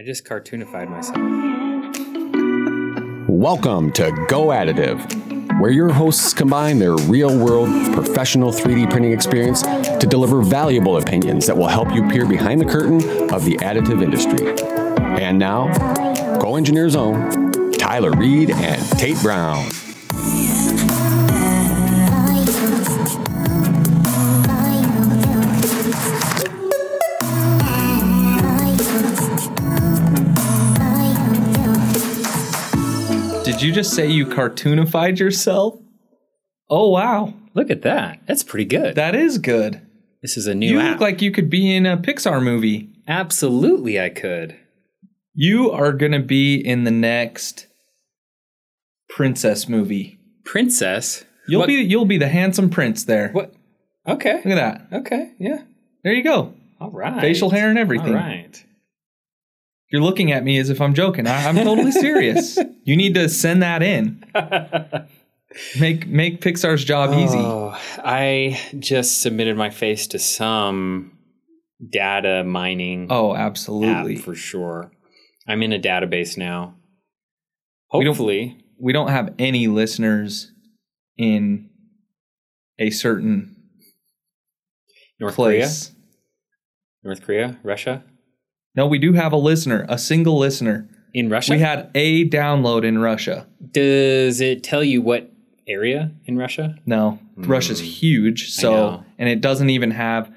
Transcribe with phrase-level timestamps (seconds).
[0.00, 1.18] I just cartoonified myself.
[3.28, 9.60] Welcome to Go Additive, where your hosts combine their real world professional 3D printing experience
[9.60, 14.02] to deliver valuable opinions that will help you peer behind the curtain of the additive
[14.02, 14.58] industry.
[15.22, 15.68] And now,
[16.38, 19.68] GoEngineer's Own, Tyler Reed and Tate Brown.
[33.60, 35.78] Did you just say you cartoonified yourself?
[36.70, 38.20] Oh wow, Look at that.
[38.26, 38.94] That's pretty good.
[38.94, 39.82] that is good.
[40.22, 40.92] this is a new You app.
[40.92, 42.88] look like you could be in a Pixar movie.
[43.06, 44.56] Absolutely, I could.
[45.34, 47.66] You are gonna be in the next
[49.10, 50.18] princess movie.
[50.44, 51.26] Princess.
[51.46, 53.28] You'll What- be you'll be the handsome prince there.
[53.32, 53.52] What?
[54.08, 54.36] Okay.
[54.36, 54.54] Look at
[54.90, 55.00] that.
[55.00, 55.32] Okay.
[55.38, 55.62] Yeah.
[56.02, 56.54] There you go.
[56.80, 57.20] All right.
[57.20, 58.08] Facial hair and everything.
[58.14, 58.64] All right.
[59.90, 61.26] You're looking at me as if I'm joking.
[61.26, 62.58] I, I'm totally serious.
[62.82, 64.24] You need to send that in.
[65.78, 67.38] Make make Pixar's job oh, easy.
[67.38, 71.16] Oh, I just submitted my face to some
[71.88, 74.16] data mining Oh, absolutely.
[74.16, 74.90] for sure.
[75.46, 76.74] I'm in a database now.
[77.92, 80.50] We don't- Hopefully, we don't have any listeners
[81.18, 81.68] in
[82.78, 83.54] a certain
[85.20, 85.88] North place.
[85.88, 85.96] Korea,
[87.04, 88.02] North Korea, Russia,
[88.74, 90.88] No, we do have a listener, a single listener.
[91.12, 91.52] in Russia.
[91.54, 93.46] We had a download in Russia.
[93.72, 95.32] Does it tell you what
[95.66, 96.76] area in Russia?
[96.86, 99.04] No, Russia's huge, so know.
[99.18, 100.32] and it doesn't even have.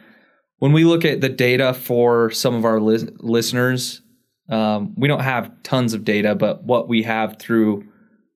[0.58, 4.02] When we look at the data for some of our lis- listeners,
[4.50, 7.86] um, we don't have tons of data, but what we have through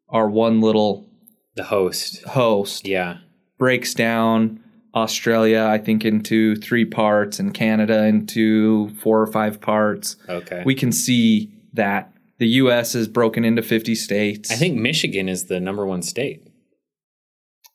[0.10, 1.10] our one little
[1.56, 2.24] The host.
[2.26, 3.18] host Yeah.
[3.58, 4.60] breaks down
[4.98, 10.16] Australia, I think, into three parts, and Canada into four or five parts.
[10.30, 10.64] Okay.
[10.66, 12.94] We can see that the U.S.
[12.96, 14.52] is broken into 50 states.
[14.52, 16.44] I think Michigan is the number one state.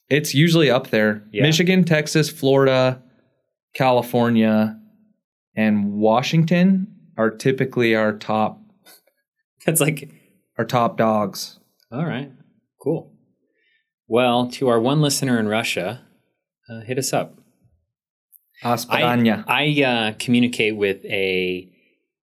[0.09, 1.25] it's usually up there.
[1.33, 1.43] Yeah.
[1.43, 3.03] Michigan, Texas, Florida,
[3.75, 4.78] California,
[5.56, 8.60] and Washington are typically our top
[9.66, 10.10] That's like,
[10.59, 11.59] our top dogs.
[11.91, 12.31] all right,
[12.81, 13.12] cool.
[14.09, 16.03] Well, to our one listener in Russia,
[16.69, 17.34] uh, hit us up.
[18.65, 21.69] I, I uh, communicate with a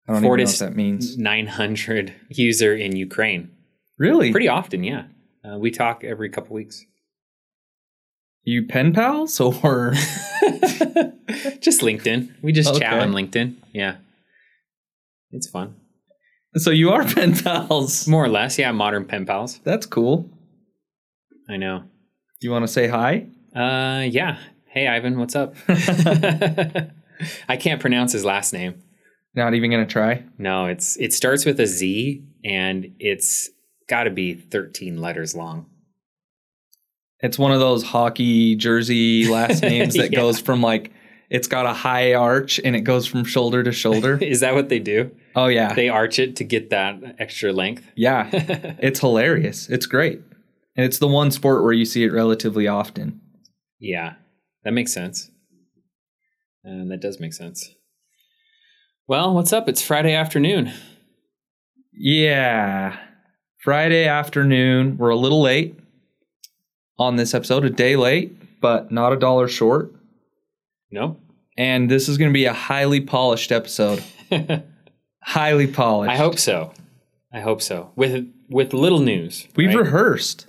[0.07, 1.17] I, don't even know Fortus that means.
[1.17, 3.51] 900 user in Ukraine
[3.97, 4.31] Really?
[4.31, 4.83] pretty often.
[4.83, 5.05] Yeah,
[5.43, 6.85] uh, we talk every couple weeks.
[8.43, 9.91] you pen pals or
[11.59, 12.33] just LinkedIn.
[12.41, 13.55] We just chat on LinkedIn.
[13.73, 13.97] Yeah,
[15.31, 15.75] it's fun.
[16.55, 18.07] so you are pen pals?
[18.07, 18.71] More or less, yeah.
[18.71, 19.59] Modern pen pals.
[19.65, 20.29] That's cool.
[21.49, 21.83] I know.
[22.41, 23.27] You want to say hi?
[23.55, 24.37] Uh, yeah.
[24.67, 25.55] Hey, Ivan, what's up?
[25.67, 28.81] I can't pronounce his last name.
[29.35, 30.23] Not even gonna try.
[30.37, 33.49] No, it's it starts with a Z and it's
[33.87, 35.67] got to be 13 letters long.
[37.21, 40.19] It's one of those hockey jersey last names that Yeah.
[40.19, 40.91] goes from like
[41.29, 44.17] it's got a high arch and it goes from shoulder to shoulder.
[44.21, 45.11] Is that what they do?
[45.35, 45.73] oh yeah.
[45.73, 47.83] They arch it to get that extra length.
[47.95, 48.29] yeah.
[48.79, 49.69] It's hilarious.
[49.69, 50.21] It's great.
[50.75, 53.19] And it's the one sport where you see it relatively often.
[53.79, 54.15] Yeah,
[54.63, 55.29] that makes sense.
[56.63, 57.73] And that does make sense.
[59.07, 59.67] Well, what's up?
[59.69, 60.71] It's Friday afternoon.
[61.93, 62.97] Yeah.
[63.57, 64.97] Friday afternoon.
[64.97, 65.79] We're a little late
[66.97, 69.93] on this episode, a day late, but not a dollar short.
[70.91, 71.19] Nope.
[71.57, 74.03] And this is going to be a highly polished episode.
[75.23, 76.11] highly polished.
[76.11, 76.73] I hope so.
[77.33, 77.91] I hope so.
[77.95, 79.47] With with little news.
[79.55, 79.85] We've right?
[79.85, 80.47] rehearsed.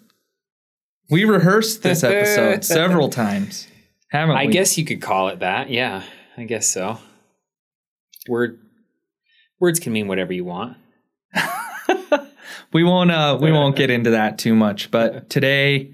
[1.10, 3.66] We rehearsed this episode several times,
[4.10, 4.42] haven't we?
[4.42, 5.70] I guess you could call it that.
[5.70, 6.04] Yeah,
[6.36, 6.98] I guess so.
[8.28, 8.60] Word
[9.58, 10.76] words can mean whatever you want.
[12.72, 13.10] we won't.
[13.10, 14.90] Uh, we won't get into that too much.
[14.90, 15.92] But today,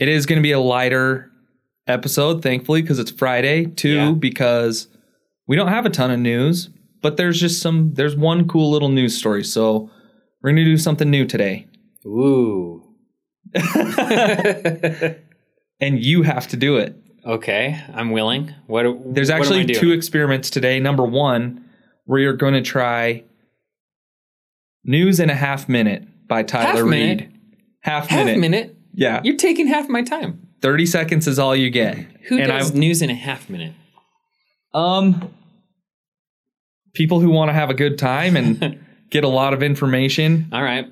[0.00, 1.30] it is going to be a lighter
[1.86, 3.66] episode, thankfully, because it's Friday.
[3.66, 4.10] Two, Yeah.
[4.12, 4.88] because
[5.46, 6.70] we don't have a ton of news,
[7.02, 7.94] but there's just some.
[7.94, 9.44] There's one cool little news story.
[9.44, 9.90] So
[10.42, 11.66] we're going to do something new today,
[12.06, 12.82] Ooh.
[15.80, 16.96] and you have to do it.
[17.24, 18.54] okay, I'm willing.
[18.66, 20.80] What There's what actually I two experiments today.
[20.80, 21.64] Number one,
[22.04, 23.24] where you're going to try
[24.84, 26.90] News in a Half Minute by Tyler Reed.
[26.90, 27.20] Half minute?
[27.20, 27.40] Reed.
[27.80, 28.40] Half, half minute.
[28.40, 28.76] minute.
[28.94, 29.20] Yeah.
[29.24, 30.40] You're taking half my time.
[30.62, 31.96] 30 seconds is all you get.
[32.28, 33.74] Who and does news in a half minute?
[34.72, 35.30] Um
[36.94, 38.78] people who want to have a good time and
[39.10, 40.48] get a lot of information.
[40.52, 40.86] All right,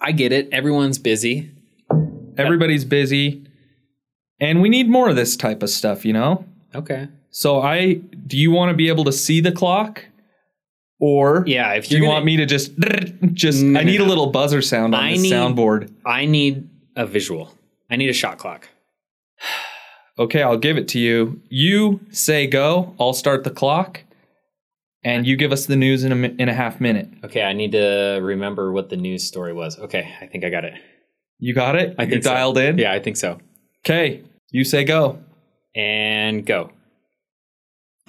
[0.00, 0.48] I get it.
[0.52, 1.50] Everyone's busy.
[2.38, 3.44] Everybody's busy.
[4.40, 6.44] And we need more of this type of stuff, you know?
[6.74, 7.08] Okay.
[7.30, 7.94] So I
[8.26, 10.04] do you want to be able to see the clock
[11.00, 12.72] Or Yeah, if do you you're want me to just
[13.34, 15.92] just No, I need no, a little buzzer sound on I the need- soundboard.
[16.06, 17.52] I need a visual.
[17.90, 18.68] I need a shot clock.
[20.20, 21.40] Okay, I'll give it to you.
[21.48, 24.02] You say go, I'll start the clock,
[25.04, 27.08] and you give us the news in a in a half minute.
[27.22, 29.78] Okay, I need to remember what the news story was.
[29.78, 30.74] Okay, I think I got it.
[31.38, 31.94] You got it?
[31.98, 32.32] I You're think so.
[32.32, 32.78] dialed in?
[32.78, 33.38] Yeah, I think so.
[33.84, 35.18] Okay, you say go.
[35.74, 36.72] And go.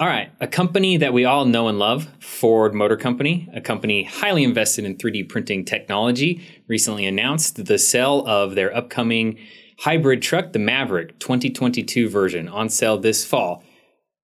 [0.00, 4.02] All right, a company that we all know and love, Ford Motor Company, a company
[4.04, 9.38] highly invested in 3D printing technology, recently announced the sale of their upcoming
[9.80, 13.62] hybrid truck, the Maverick 2022 version, on sale this fall.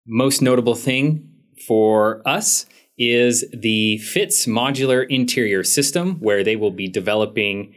[0.07, 1.29] Most notable thing
[1.67, 2.65] for us
[2.97, 7.75] is the FITS modular interior system, where they will be developing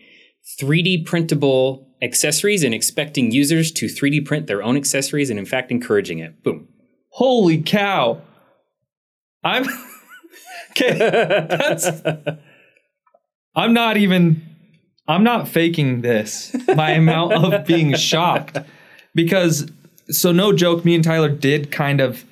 [0.61, 5.71] 3D printable accessories and expecting users to 3D print their own accessories and, in fact,
[5.71, 6.43] encouraging it.
[6.43, 6.69] Boom.
[7.11, 8.23] Holy cow.
[9.45, 9.65] I'm
[10.71, 11.87] Okay, that's
[13.57, 14.43] I'm not even
[15.07, 16.55] I'm not faking this.
[16.75, 18.59] My amount of being shocked
[19.15, 19.71] because
[20.11, 22.25] so no joke me and Tyler did kind of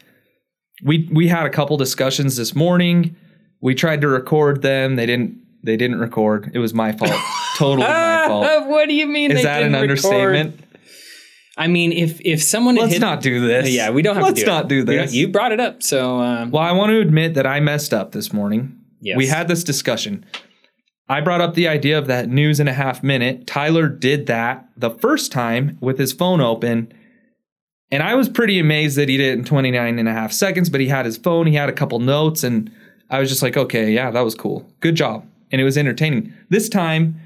[0.85, 3.17] we we had a couple discussions this morning.
[3.61, 4.97] We tried to record them.
[4.97, 6.51] They didn't they didn't record.
[6.55, 7.13] It was my fault.
[7.57, 8.67] totally my fault.
[8.69, 9.31] what do you mean?
[9.33, 9.83] Is that an record?
[9.91, 10.61] understatement?
[11.59, 13.71] I mean, if if someone Let's hit, not do this.
[13.71, 14.69] yeah, we don't have Let's to do not it.
[14.69, 15.15] do this.
[15.15, 18.13] You brought it up, so um, Well, I want to admit that I messed up
[18.13, 18.79] this morning.
[19.01, 19.17] Yes.
[19.17, 20.25] We had this discussion.
[21.09, 23.47] I brought up the idea of that news in a half minute.
[23.47, 26.93] Tyler did that the first time with his phone open.
[27.93, 30.69] And I was pretty amazed that he did it in 29 and a half seconds,
[30.69, 32.71] but he had his phone, he had a couple notes, and
[33.09, 34.69] I was just like, okay, yeah, that was cool.
[34.81, 35.25] Good job.
[35.53, 36.35] And it was entertaining.
[36.51, 37.21] This time,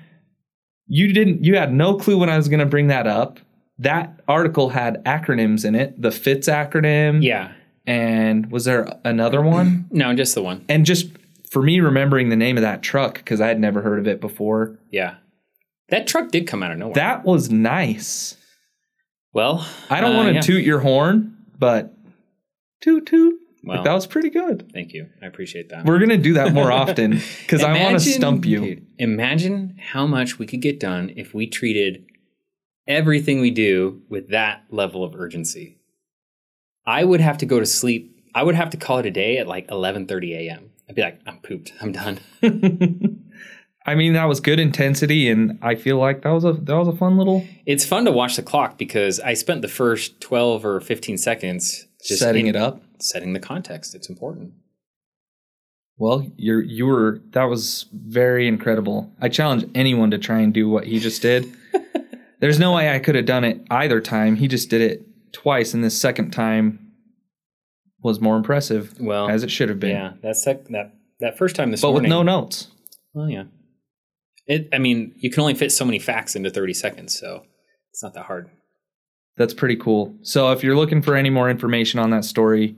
[0.92, 3.38] you didn't, you had no clue when I was going to bring that up.
[3.78, 7.22] That article had acronyms in it, the FITS acronym.
[7.22, 7.52] yeah,
[7.86, 9.86] And was there another one?
[9.90, 10.64] no, just the one.
[10.68, 11.06] and just
[11.50, 14.20] for me remembering the name of that truck because I had never heard of it
[14.20, 15.14] before, Yeah,
[15.88, 16.94] that truck did come out of nowhere.
[16.94, 18.36] that was nice.
[19.32, 20.40] well, I don't uh, want to yeah.
[20.42, 21.94] toot your horn, but
[22.82, 23.34] toot toot.
[23.62, 24.70] Well, Like, that was pretty good.
[24.72, 25.08] thank you.
[25.22, 25.84] I appreciate that.
[25.84, 28.60] We're gonna do that more often because I want to stump you.
[28.60, 32.06] dude, imagine how much we could get done if we treated
[32.88, 35.78] everything we do with that level of urgency.
[36.86, 38.16] I would have to go to sleep.
[38.34, 40.70] I would have to call it a day at like 11:30 a.m.
[40.88, 41.72] I'd be like, I'm pooped.
[41.80, 42.18] I'm done.
[43.86, 46.88] I mean, that was good intensity, and I feel like that was a that was
[46.88, 50.64] a fun little It's fun to watch the clock because I spent the first 12
[50.64, 52.82] or 15 seconds just setting in- it up.
[53.02, 53.94] Setting the context.
[53.94, 54.52] It's important.
[55.96, 59.12] Well, you're you were that was very incredible.
[59.20, 61.52] I challenge anyone to try and do what he just did.
[62.40, 64.36] There's no way I could have done it either time.
[64.36, 66.92] He just did it twice, and this second time
[68.02, 69.90] was more impressive, Well, as it should have been.
[69.90, 70.36] yeah, that
[70.70, 72.68] that that first time this but with no notes.
[73.12, 73.44] Well, yeah.
[74.46, 74.68] It.
[74.72, 77.44] I mean, you can only fit so many facts into 30 seconds, so
[77.92, 78.48] it's not that hard.
[79.36, 80.16] That's pretty cool.
[80.22, 82.74] So if you're looking for any more information on that story,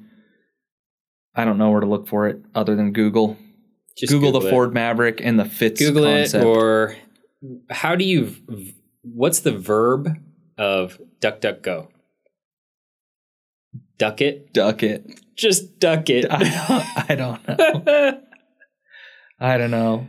[1.35, 3.37] I don't know where to look for it other than Google.
[3.97, 4.51] Just Google, the it.
[4.51, 6.45] Ford Maverick and the FITS Google concept.
[6.45, 6.97] it, or
[7.71, 8.35] how do you?
[9.03, 10.09] What's the verb
[10.59, 11.89] of duck, duck, go?
[13.99, 14.53] Duck it.
[14.53, 15.21] Duck it.
[15.37, 16.27] Just duck it.
[16.31, 18.21] I don't, I don't know.
[19.41, 20.07] I don't know.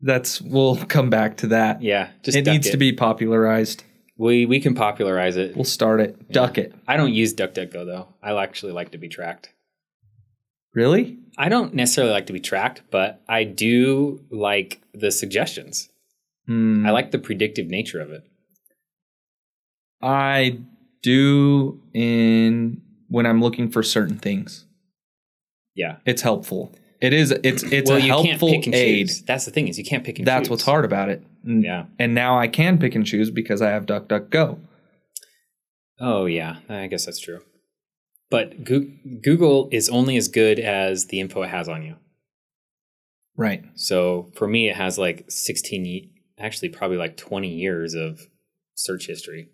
[0.00, 1.82] That's we'll come back to that.
[1.82, 3.82] yeah, just it needs to be popularized.
[4.18, 5.54] We we can popularize it.
[5.54, 6.30] We'll start it.
[6.30, 6.74] Duck it.
[6.86, 8.08] I don't use DuckDuckGo though.
[8.22, 9.50] I actually like to be tracked.
[10.76, 11.18] Really?
[11.38, 15.88] I don't necessarily like to be tracked, but I do like the suggestions.
[16.46, 16.86] Hmm.
[16.86, 18.24] I like the predictive nature of it.
[20.02, 20.58] I
[21.02, 24.66] do in when I'm looking for certain things.
[25.74, 25.96] Yeah.
[26.04, 26.72] It's helpful.
[27.00, 27.30] It is.
[27.30, 29.08] It's it's well, a you can't helpful aid.
[29.08, 29.22] choose.
[29.22, 30.32] That's the thing is you can't pick and choose.
[30.32, 30.50] That's choose.
[30.50, 31.22] what's hard about it.
[31.46, 31.64] Mm.
[31.64, 31.86] Yeah.
[31.98, 34.58] And now I can pick and choose because I have DuckDuckGo.
[36.00, 37.40] Oh yeah, I guess that's true.
[38.30, 41.96] But Google is only as good as the info it has on you.
[43.36, 43.64] Right.
[43.74, 48.20] So for me, it has like 16, actually, probably like 20 years of
[48.74, 49.48] search history.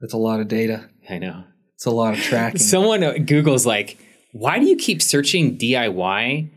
[0.00, 0.88] That's a lot of data.
[1.08, 1.44] I know.
[1.74, 2.58] It's a lot of tracking.
[2.60, 3.98] Someone at Google's like,
[4.32, 6.50] why do you keep searching DIY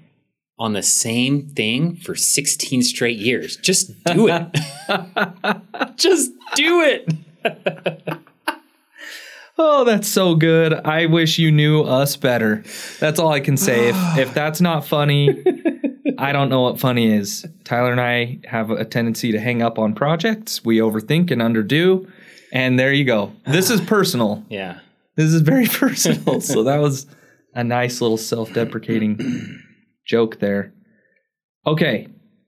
[0.57, 3.57] on the same thing for 16 straight years?
[3.57, 4.47] Just do it.
[5.97, 8.19] Just do it.
[9.57, 10.73] Oh, that's so good.
[10.73, 12.63] I wish you knew us better.
[12.99, 13.89] That's all I can say.
[13.89, 15.43] if if that's not funny,
[16.17, 17.45] I don't know what funny is.
[17.63, 20.63] Tyler and I have a tendency to hang up on projects.
[20.63, 22.09] We overthink and underdo.
[22.51, 23.33] And there you go.
[23.47, 24.43] This is personal.
[24.49, 24.79] Yeah.
[25.15, 26.41] This is very personal.
[26.41, 27.07] so that was
[27.53, 29.61] a nice little self-deprecating
[30.05, 30.73] joke there.
[31.65, 32.07] Okay,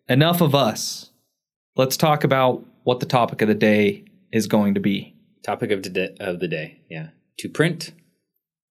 [0.10, 1.12] enough of us.
[1.76, 5.15] Let's talk about what the topic of the day is going to be.
[5.46, 6.80] Topic of the day, of the day.
[6.90, 7.10] Yeah.
[7.40, 7.92] To print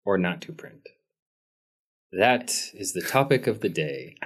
[0.05, 0.87] or not to print.
[2.11, 4.15] That is the topic of the day.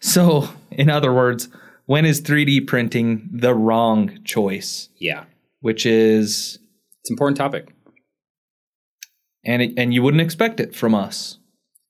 [0.00, 1.48] So, in other words,
[1.86, 4.88] when is 3D printing the wrong choice?
[4.98, 5.26] Yeah.
[5.60, 6.58] Which is
[7.00, 7.68] It's an important topic.
[9.44, 11.38] and it, and you wouldn't expect it from us.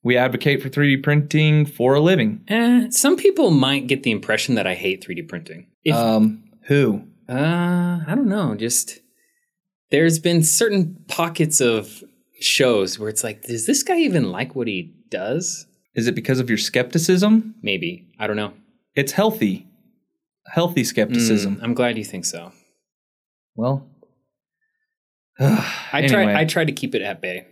[0.02, 2.44] We advocate for 3D printing for a living.
[2.48, 5.68] Eh, some people might get the impression that I hate 3D printing.
[5.82, 7.04] If, Um, who?
[7.26, 8.54] uh, I don't know.
[8.54, 9.00] Just
[9.90, 12.02] there's been certain pockets of
[12.40, 15.66] shows where it's like, does this guy even like what he does?
[15.94, 17.54] Is it because of your skepticism?
[17.62, 18.06] Maybe.
[18.18, 18.52] I don't know.
[18.94, 19.66] It's healthy.
[20.46, 21.56] Healthy skepticism.
[21.56, 22.52] Mm, I'm glad you think so.
[23.54, 23.88] Well,
[25.40, 26.40] I try.
[26.40, 27.46] I try to keep it at bay.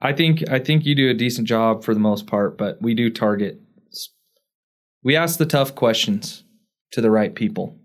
[0.00, 2.94] I think I think you do a decent job for the most part, but we
[2.94, 3.60] do target.
[5.02, 6.44] We ask the tough questions
[6.92, 7.76] to the right people.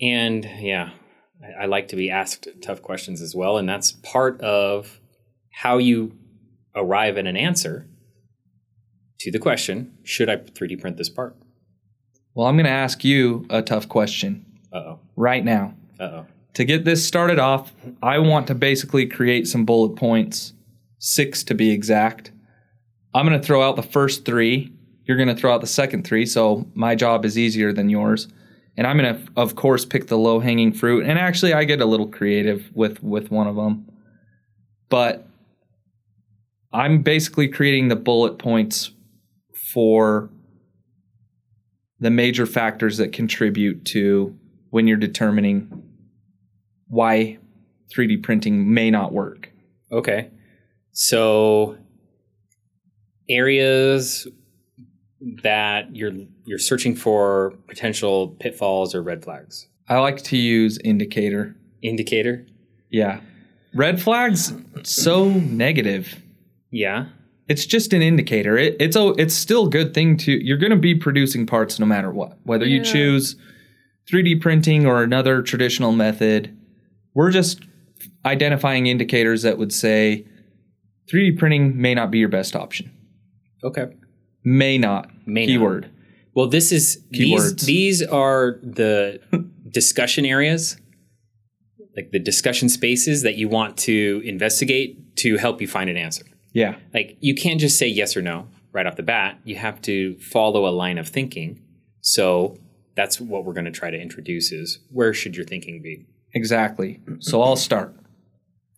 [0.00, 0.90] And yeah,
[1.44, 5.00] I, I like to be asked tough questions as well, and that's part of
[5.52, 6.16] how you
[6.74, 7.86] arrive at an answer
[9.20, 11.36] to the question: Should I 3D print this part?
[12.34, 15.00] Well, I'm going to ask you a tough question Uh oh.
[15.16, 15.74] right now.
[16.00, 16.26] Uh oh.
[16.54, 17.72] To get this started off,
[18.02, 20.52] I want to basically create some bullet points,
[20.98, 22.30] six to be exact.
[23.12, 24.72] I'm going to throw out the first three.
[25.04, 26.26] You're going to throw out the second three.
[26.26, 28.28] So my job is easier than yours.
[28.76, 31.04] And I'm to, of course, pick the low hanging fruit.
[31.06, 33.86] And actually, I get a little creative with, with one of them.
[34.88, 35.26] But
[36.72, 38.90] I'm basically creating the bullet points
[39.72, 40.30] for
[42.00, 44.36] the major factors that contribute to
[44.70, 45.82] when you're determining
[46.88, 47.38] why
[47.94, 49.50] 3D printing may not work.
[49.92, 50.30] Okay.
[50.90, 51.78] So
[53.28, 54.26] areas
[55.42, 56.12] that you're
[56.44, 59.68] you're searching for potential pitfalls or red flags.
[59.88, 61.54] I like to use indicator.
[61.82, 62.46] Indicator.
[62.90, 63.20] Yeah.
[63.74, 66.20] Red flags so negative.
[66.70, 67.06] Yeah.
[67.48, 68.56] It's just an indicator.
[68.56, 71.78] It, it's a it's still a good thing to you're going to be producing parts
[71.78, 72.38] no matter what.
[72.44, 73.36] Whether you choose
[74.10, 76.56] 3D printing or another traditional method,
[77.14, 77.60] we're just
[78.24, 80.24] identifying indicators that would say
[81.12, 82.90] 3D printing may not be your best option.
[83.62, 83.94] Okay.
[84.44, 85.10] May not.
[85.26, 85.90] May not.
[86.34, 89.20] Well, this is these these are the
[89.70, 90.76] discussion areas,
[91.96, 96.24] like the discussion spaces that you want to investigate to help you find an answer.
[96.52, 96.76] Yeah.
[96.92, 99.38] Like you can't just say yes or no right off the bat.
[99.44, 101.60] You have to follow a line of thinking.
[102.00, 102.58] So
[102.96, 106.06] that's what we're going to try to introduce is where should your thinking be?
[106.34, 107.00] Exactly.
[107.20, 107.94] So I'll start.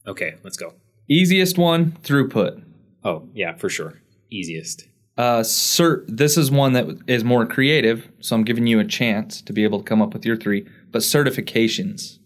[0.06, 0.74] Okay, let's go.
[1.08, 2.62] Easiest one, throughput.
[3.04, 4.00] Oh, yeah, for sure.
[4.30, 4.88] Easiest.
[5.16, 6.04] Uh, cert.
[6.08, 9.64] This is one that is more creative, so I'm giving you a chance to be
[9.64, 10.66] able to come up with your three.
[10.90, 12.18] But certifications.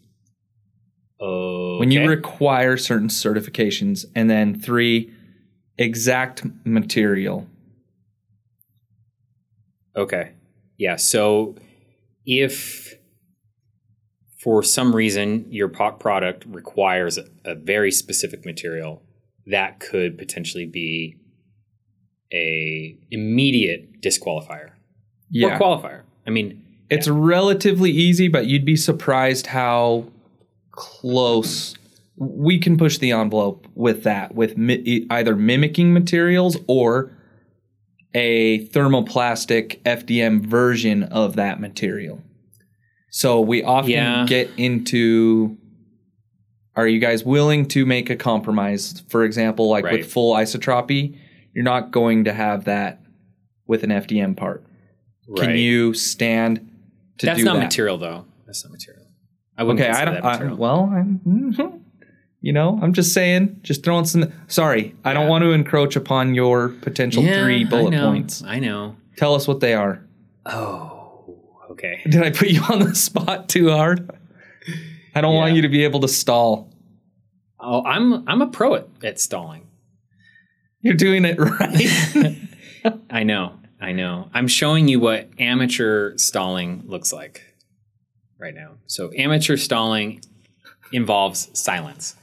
[1.20, 5.12] Oh, When you require certain certifications, and then three,
[5.78, 7.46] exact material.
[9.94, 10.32] Okay.
[10.78, 10.96] Yeah.
[10.96, 11.56] So
[12.24, 12.94] if
[14.38, 19.02] for some reason your product requires a, a very specific material,
[19.46, 21.16] that could potentially be
[22.32, 24.70] a immediate disqualifier
[25.30, 25.56] Yeah.
[25.56, 26.00] or qualifier.
[26.26, 30.06] I mean, It's relatively easy, but you'd be surprised how
[30.72, 31.76] close
[32.16, 37.12] we can push the envelope with that, with mi- either mimicking materials or
[38.12, 42.20] a thermoplastic FDM version of that material.
[43.10, 44.26] So we often Yeah.
[44.28, 45.56] get into
[46.76, 49.02] are you guys willing to make a compromise?
[49.08, 49.98] For example, like Right.
[50.00, 51.14] with full isotropy,
[51.54, 53.00] you're not going to have that
[53.66, 54.64] with an FDM part.
[55.36, 56.68] Can you stand
[57.18, 57.64] to That's do not that?
[57.64, 58.24] material, though.
[58.46, 59.06] That's not material.
[59.56, 61.76] I wouldn't Okay, I don't that I, well, I'm mm-hmm.
[62.40, 64.32] you know, I'm just saying, just throwing some.
[64.48, 68.42] Sorry, I don't want to encroach upon your potential Yeah, three I bullet know, points.
[68.42, 68.96] I know.
[69.16, 70.02] Tell us what they are.
[70.46, 71.38] Oh,
[71.72, 72.00] okay.
[72.08, 74.10] Did I put you on the spot too hard?
[75.14, 76.72] I don't want you to be able to stall.
[77.60, 79.66] Oh, I'm I'm a pro at, at stalling.
[80.82, 81.38] You're doing it
[82.84, 82.94] right.
[83.10, 83.54] I know.
[83.80, 84.28] I know.
[84.34, 87.42] I'm showing you what amateur stalling looks like
[88.38, 88.74] right now.
[88.86, 90.22] So, amateur stalling
[90.92, 92.14] involves silence.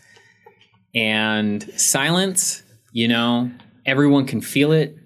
[0.93, 3.51] And silence, you know,
[3.85, 4.97] everyone can feel it.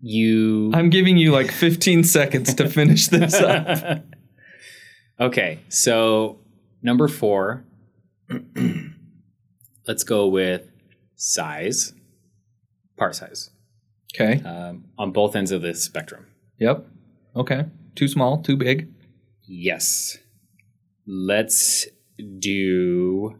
[0.00, 4.04] You I'm giving you like 15 seconds to finish this up.
[5.20, 6.38] Okay, so
[6.80, 7.64] number 4
[9.88, 10.70] let's go with
[11.16, 11.92] size.
[12.98, 13.50] Part size.
[14.14, 14.42] Okay.
[14.42, 16.26] um, on both ends of the spectrum.
[16.58, 16.86] Yep.
[17.36, 17.66] Okay.
[17.94, 18.92] Too small, too big.
[19.46, 20.18] Yes.
[21.06, 21.86] Let's
[22.38, 23.38] do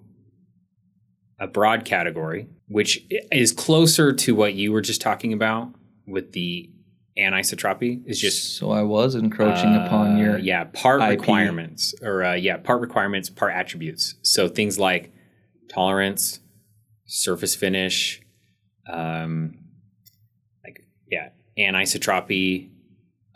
[1.39, 5.69] a broad category, which is closer to what you were just talking about
[6.07, 6.71] with the
[7.19, 8.03] anisotropy.
[8.07, 11.21] Is just so I was encroaching upon uh, your yeah part IP.
[11.21, 14.15] requirements or uh, yeah part requirements, part attributes.
[14.23, 15.13] So things like
[15.69, 16.41] tolerance,
[17.07, 18.23] surface finish,
[18.89, 19.59] um,
[20.65, 22.71] like yeah anisotropy,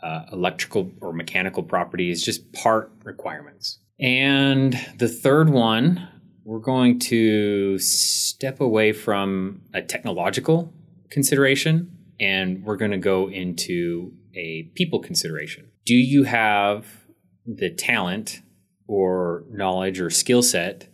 [0.01, 3.79] uh, electrical or mechanical properties, just part requirements.
[3.99, 6.07] And the third one,
[6.43, 10.73] we're going to step away from a technological
[11.09, 15.69] consideration and we're going to go into a people consideration.
[15.85, 16.85] Do you have
[17.45, 18.41] the talent
[18.87, 20.87] or knowledge or skill set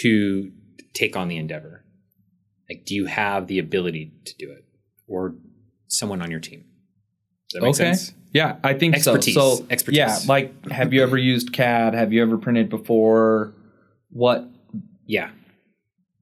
[0.00, 0.52] to
[0.94, 1.84] take on the endeavor?
[2.68, 4.64] Like, do you have the ability to do it
[5.06, 5.34] or
[5.88, 6.64] someone on your team?
[7.48, 7.94] Does that make okay.
[7.94, 8.12] sense?
[8.32, 9.34] Yeah, I think Expertise.
[9.34, 9.56] so.
[9.56, 9.98] So Expertise.
[9.98, 11.94] yeah, like have you ever used CAD?
[11.94, 13.54] Have you ever printed before?
[14.10, 14.48] What
[15.06, 15.30] Yeah.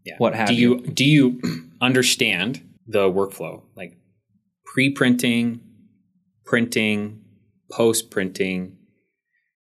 [0.04, 0.14] Yeah.
[0.18, 1.40] What have do you, do you
[1.80, 3.62] understand the workflow?
[3.74, 3.96] Like
[4.66, 5.60] pre-printing,
[6.44, 7.24] printing,
[7.72, 8.76] post-printing.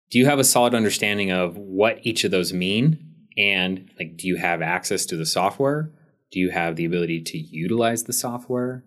[0.10, 3.00] Do you have a solid understanding of what each of those mean?
[3.38, 5.92] And like do you have access to the software?
[6.34, 8.84] Do you have the ability to utilize the software?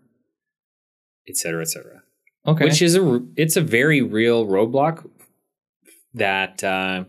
[1.28, 2.02] Et cetera, et cetera.
[2.44, 2.64] Okay.
[2.64, 5.08] Which is a it's a very real roadblock
[6.14, 7.04] that uh,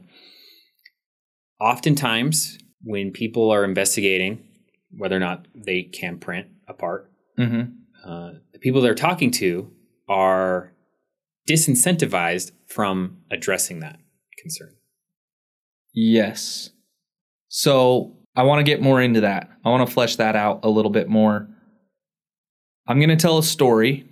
[1.59, 4.43] oftentimes when people are investigating
[4.91, 7.61] whether or not they can print a part, hmm
[8.05, 9.69] uh, the people they're talking to
[10.07, 10.71] are
[11.49, 13.99] disincentivized from addressing that
[14.37, 14.75] concern.
[15.93, 16.69] Yes.
[17.47, 19.49] So I want to get more into that.
[19.65, 21.47] I want to flesh that out a little bit more.
[22.87, 24.05] I'm going to tell a story,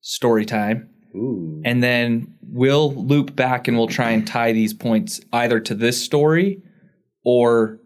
[0.00, 1.60] story time, Ooh.
[1.62, 6.02] and then we'll loop back and we'll try and tie these points either to this
[6.02, 6.62] story
[7.22, 7.78] or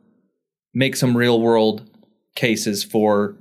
[0.73, 1.91] make some real world
[2.37, 3.37] cases for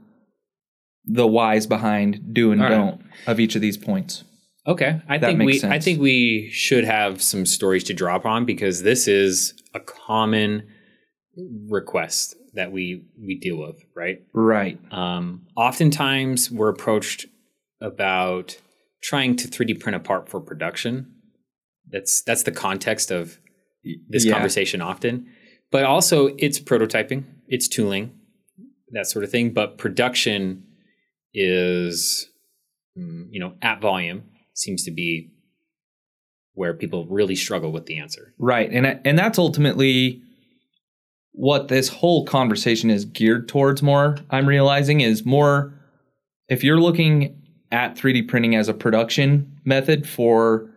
[1.06, 2.76] the whys behind do and All right.
[2.76, 4.24] don't of each of these points.
[4.68, 8.46] Okay, I That think we I think we should have some stories to drop on
[8.46, 10.68] because this is a common
[11.70, 14.22] request that we we deal with, right?
[14.34, 14.80] Right.
[14.92, 17.26] Um, oftentimes, we're approached
[17.82, 18.58] about
[19.02, 21.14] trying to 3D print a part for production.
[21.90, 23.40] That's that's the context of
[24.10, 24.34] this Yeah.
[24.34, 25.28] conversation often,
[25.72, 28.12] but also it's prototyping, it's tooling,
[28.92, 29.54] that sort of thing.
[29.54, 30.64] But production
[31.34, 32.28] is,
[32.98, 35.32] mm, you know, at volume seems to be
[36.54, 38.34] where people really struggle with the answer.
[38.38, 38.70] Right.
[38.72, 40.22] And and that's ultimately
[41.40, 44.18] what this whole conversation is geared towards more.
[44.30, 45.74] I'm realizing is more
[46.50, 50.70] if you're looking at 3D printing as a production method for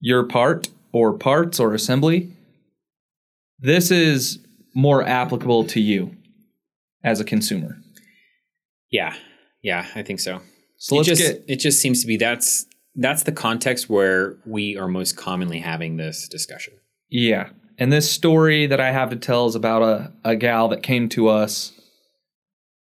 [0.00, 2.32] your part or parts or assembly,
[3.58, 4.38] this is
[4.74, 6.16] more applicable to you
[7.04, 7.76] as a consumer.
[8.90, 9.14] Yeah,
[9.62, 10.40] yeah, I think so.
[10.78, 14.38] So it let's just, get it just seems to be that's that's the context where
[14.46, 16.72] we are most commonly having this discussion.
[17.10, 17.50] Yeah.
[17.78, 21.08] And this story that I have to tell is about a, a gal that came
[21.10, 21.72] to us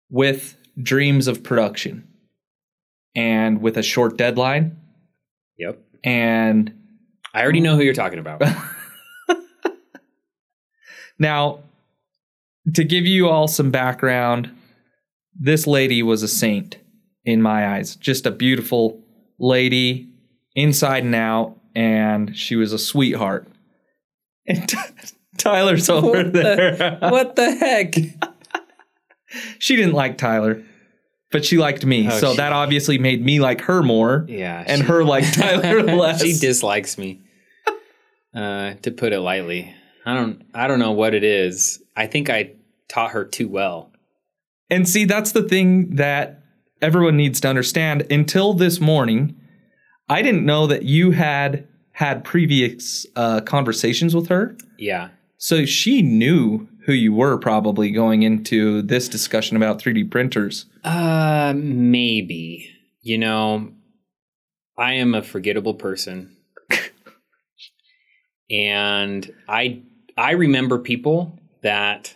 [0.09, 2.07] with dreams of production
[3.13, 4.77] and with a short deadline.
[5.57, 5.79] Yep.
[6.03, 6.73] And
[7.33, 8.41] I already know who you're talking about.
[11.19, 11.59] now,
[12.73, 14.49] to give you all some background,
[15.37, 16.77] this lady was a saint
[17.25, 17.97] in my eyes.
[17.97, 19.01] Just a beautiful
[19.39, 20.09] lady
[20.55, 21.57] inside and out.
[21.75, 23.47] And she was a sweetheart.
[24.47, 24.71] And
[25.37, 26.97] Tyler's over What the- there.
[27.11, 27.95] what the heck?
[29.59, 30.63] she didn't like Tyler,
[31.31, 32.07] but she liked me.
[32.07, 34.63] Oh, so she- that obviously made me like her more Yeah.
[34.65, 36.21] and she- her like Tyler less.
[36.21, 37.21] she dislikes me.
[38.35, 39.73] Uh, to put it lightly.
[40.05, 41.81] I don't I don't know what it is.
[41.95, 42.51] I think I
[42.89, 43.93] taught her too well.
[44.69, 46.41] and see, that's the thing that
[46.81, 48.05] everyone needs to understand.
[48.11, 49.37] Until this morning,
[50.09, 54.57] I didn't know that you had had previous uh, conversations with her.
[54.77, 55.09] Yeah.
[55.37, 60.65] So she knew who you were probably going into this discussion about 3D printers.
[60.83, 62.69] Uh maybe.
[63.01, 63.71] You know,
[64.77, 66.35] I am a forgettable person.
[68.49, 69.81] and I
[70.17, 72.13] I remember people that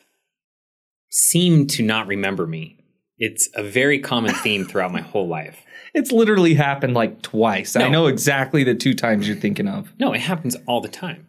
[1.09, 2.78] seem to not remember me.
[3.19, 5.65] It's a very common theme throughout my whole life.
[5.91, 7.75] It's literally happened like twice.
[7.75, 9.91] I know exactly the two times you're thinking of.
[9.99, 11.27] No, it happens all the time.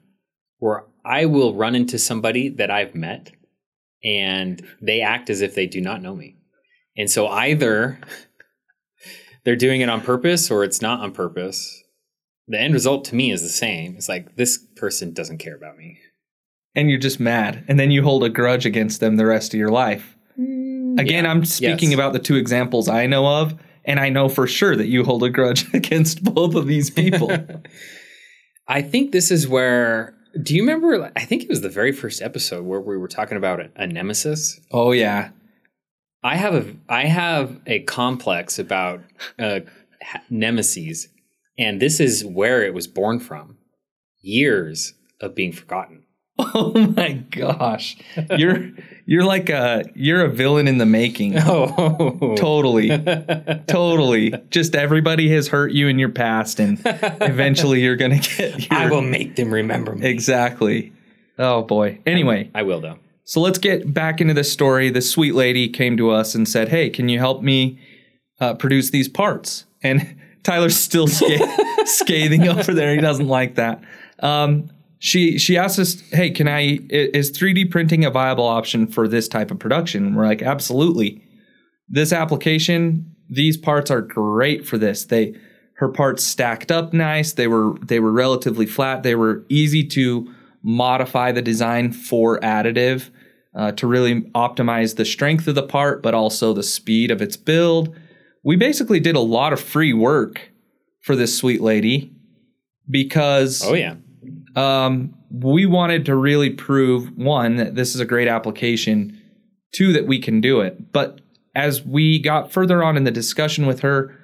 [0.58, 3.32] Where I will run into somebody that I've met
[4.04, 6.36] and they act as if they do not know me.
[6.94, 7.98] And so either
[9.44, 11.82] they're doing it on purpose or it's not on purpose.
[12.46, 13.96] The end result to me is the same.
[13.96, 15.98] It's like this person doesn't care about me.
[16.74, 17.64] And you're just mad.
[17.66, 20.18] And then you hold a grudge against them the rest of your life.
[21.00, 21.94] Again, I'm speaking Yes.
[21.94, 25.22] about the two examples I know of, and I know for sure that you hold
[25.24, 27.30] a grudge against both of these people.
[28.68, 30.14] I think this is where.
[30.40, 31.10] Do you remember?
[31.16, 33.86] I think it was the very first episode where we were talking about a, a
[33.86, 34.60] nemesis.
[34.72, 35.30] oh yeah.
[36.22, 39.00] I have a I have a complex about
[39.38, 39.60] uh,
[40.28, 41.08] nemesis,
[41.58, 43.56] and this is where it was born from.
[44.20, 46.04] Years of being forgotten.
[46.54, 47.96] Oh my gosh.
[48.38, 48.70] You're
[49.10, 51.34] you're like a you're a villain in the making.
[51.38, 52.88] Oh, Totally.
[53.66, 54.32] totally.
[54.50, 58.78] Just everybody has hurt you in your past and eventually you're going to get your
[58.78, 60.06] I will make them remember me.
[60.08, 60.92] Exactly.
[61.38, 61.98] Oh boy.
[62.06, 62.98] Anyway, I will though.
[63.24, 64.90] so let's get back into the story.
[64.90, 67.80] The sweet lady came to us and said, "Hey, can you help me
[68.40, 72.94] uh, produce these parts?" And Tyler's still sca- scathing over there.
[72.94, 73.82] He doesn't like that.
[74.20, 74.70] Um,
[75.00, 76.78] she she asked us, "Hey, can I?
[76.90, 81.24] Is 3D printing a viable option for this type of production?" And we're like, "Absolutely.
[81.88, 85.06] This application, these parts are great for this.
[85.06, 85.34] They
[85.74, 87.32] her parts stacked up nice.
[87.32, 89.02] They were they were relatively flat.
[89.02, 90.32] They were easy to
[90.62, 93.08] modify the design for additive
[93.54, 97.38] uh, to really optimize the strength of the part, but also the speed of its
[97.38, 97.96] build.
[98.44, 100.52] We basically did a lot of free work
[101.00, 102.12] for this sweet lady
[102.90, 103.94] because Oh yeah.
[104.56, 109.20] Um, we wanted to really prove one that this is a great application,
[109.72, 110.92] two that we can do it.
[110.92, 111.20] But
[111.54, 114.16] as we got further on in the discussion with her,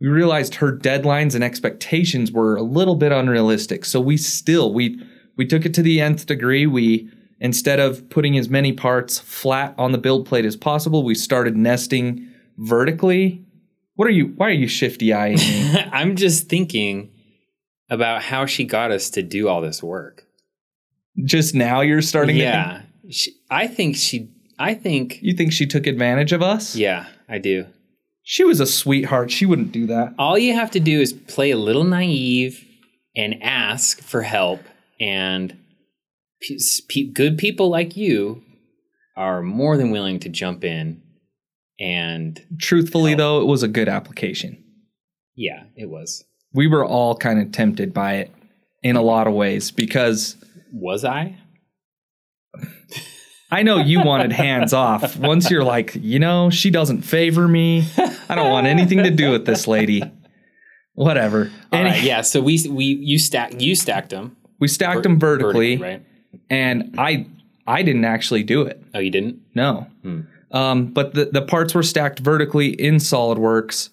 [0.00, 3.84] we realized her deadlines and expectations were a little bit unrealistic.
[3.84, 5.00] So we still we
[5.36, 6.66] we took it to the nth degree.
[6.66, 7.10] We
[7.40, 11.56] instead of putting as many parts flat on the build plate as possible, we started
[11.56, 13.44] nesting vertically.
[13.94, 14.26] What are you?
[14.36, 15.74] Why are you shifty eyeing me?
[15.92, 17.10] I'm just thinking
[17.90, 20.24] about how she got us to do all this work.
[21.24, 22.36] Just now you're starting.
[22.36, 22.82] to- Yeah.
[23.50, 24.28] I think she.
[24.58, 25.22] I think.
[25.22, 26.74] you think she took advantage of us?
[26.76, 27.66] Yeah, I do.
[28.22, 29.30] She was a sweetheart.
[29.30, 30.14] She wouldn't do that.
[30.18, 32.64] All you have to do is play a little naive
[33.16, 34.60] and ask for help,
[35.00, 35.56] and
[37.14, 38.42] good people like you
[39.16, 41.02] are more than willing to jump in.
[41.80, 44.62] And Truthfully, though, it was a good application.
[45.36, 46.24] yeah, it was.
[46.54, 48.32] We were all kind of tempted by it
[48.82, 50.36] in a lot of ways because
[50.72, 51.36] Was I?
[53.50, 55.16] I know you wanted hands off.
[55.16, 57.86] Once you're like, you know, she doesn't favor me.
[58.28, 60.02] I don't want anything to do with this lady.
[60.94, 61.50] Whatever.
[61.72, 62.20] All Any- right, yeah.
[62.22, 66.02] So we we you stack you stacked them We stacked them vertically, right?
[66.50, 67.26] and I
[67.66, 68.82] I didn't actually do it.
[68.94, 69.40] Oh, you didn't?
[69.54, 69.86] No.
[70.50, 73.90] Um, but the, the parts were stacked vertically in SolidWorks.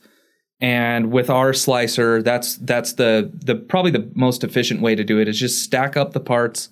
[0.62, 5.20] And with our slicer, that's that's the the probably the most efficient way to do
[5.20, 6.70] it is just stack up the parts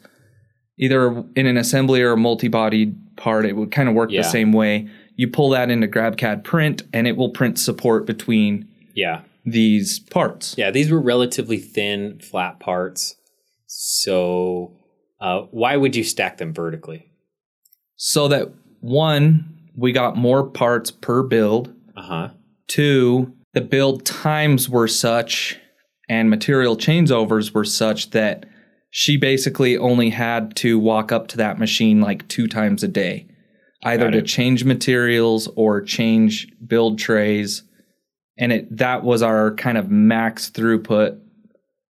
[0.79, 3.45] either in an assembly or a multi-body part.
[3.45, 4.21] It would kind of work Yeah.
[4.21, 4.87] the same way.
[5.17, 9.21] You pull that into GrabCAD print and it will print support between Yeah.
[9.45, 10.55] these parts.
[10.57, 13.15] Yeah, these were relatively thin, flat parts.
[13.67, 14.71] So,
[15.21, 17.09] uh, why would you stack them vertically?
[17.95, 21.73] So that one, we got more parts per build.
[21.95, 22.29] Uh huh.
[22.67, 25.59] Two, the build times were such
[26.09, 28.45] and material changeovers were such that
[28.89, 33.27] she basically only had to walk up to that machine like two times a day,
[33.83, 37.63] either to change materials or change build trays.
[38.37, 41.19] And it that was our kind of max throughput,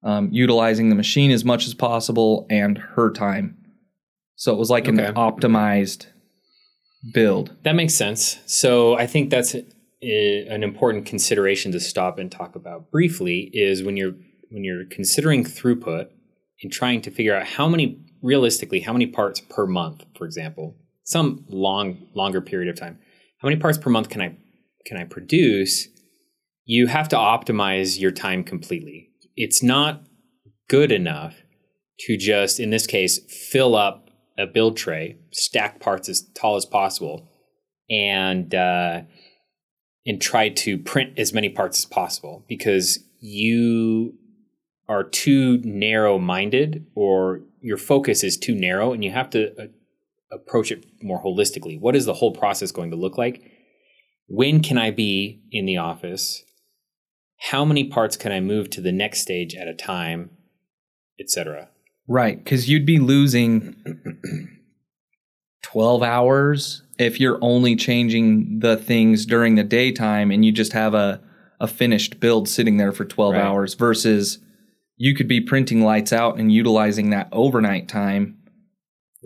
[0.02, 3.56] um, utilizing the machine as much as possible and her time.
[4.36, 6.06] So it was like an optimized
[7.12, 7.54] build.
[7.62, 8.38] That makes sense.
[8.46, 9.54] So, I think that's
[10.00, 13.50] an important consideration to stop and talk about briefly.
[13.52, 14.14] Is when you're
[14.50, 16.08] when you're considering throughput
[16.62, 20.76] and trying to figure out how many realistically how many parts per month, for example,
[21.04, 22.98] some long longer period of time,
[23.40, 24.36] how many parts per month can I
[24.86, 25.88] can I produce?
[26.64, 29.10] You have to optimize your time completely.
[29.36, 30.02] It's not
[30.68, 31.36] good enough
[32.00, 33.18] to just, in this case,
[33.50, 37.28] fill up a build tray, stack parts as tall as possible,
[37.90, 39.02] and uh,
[40.08, 44.14] and try to print as many parts as possible because you
[44.88, 49.66] are too narrow-minded or your focus is too narrow, and you have to uh,
[50.32, 51.78] approach it more holistically.
[51.78, 53.42] What is the whole process going to look like?
[54.28, 56.42] When can I be in the office?
[57.36, 60.30] How many parts can I move to the next stage at a time,
[61.20, 61.68] etc.
[62.06, 63.76] Right, because you'd be losing
[65.64, 70.94] 12 hours if you're only changing the things during the daytime and you just have
[70.94, 71.20] a,
[71.60, 73.42] a finished build sitting there for 12 Right.
[73.42, 74.38] hours versus
[74.96, 78.36] you could be printing lights out and utilizing that overnight time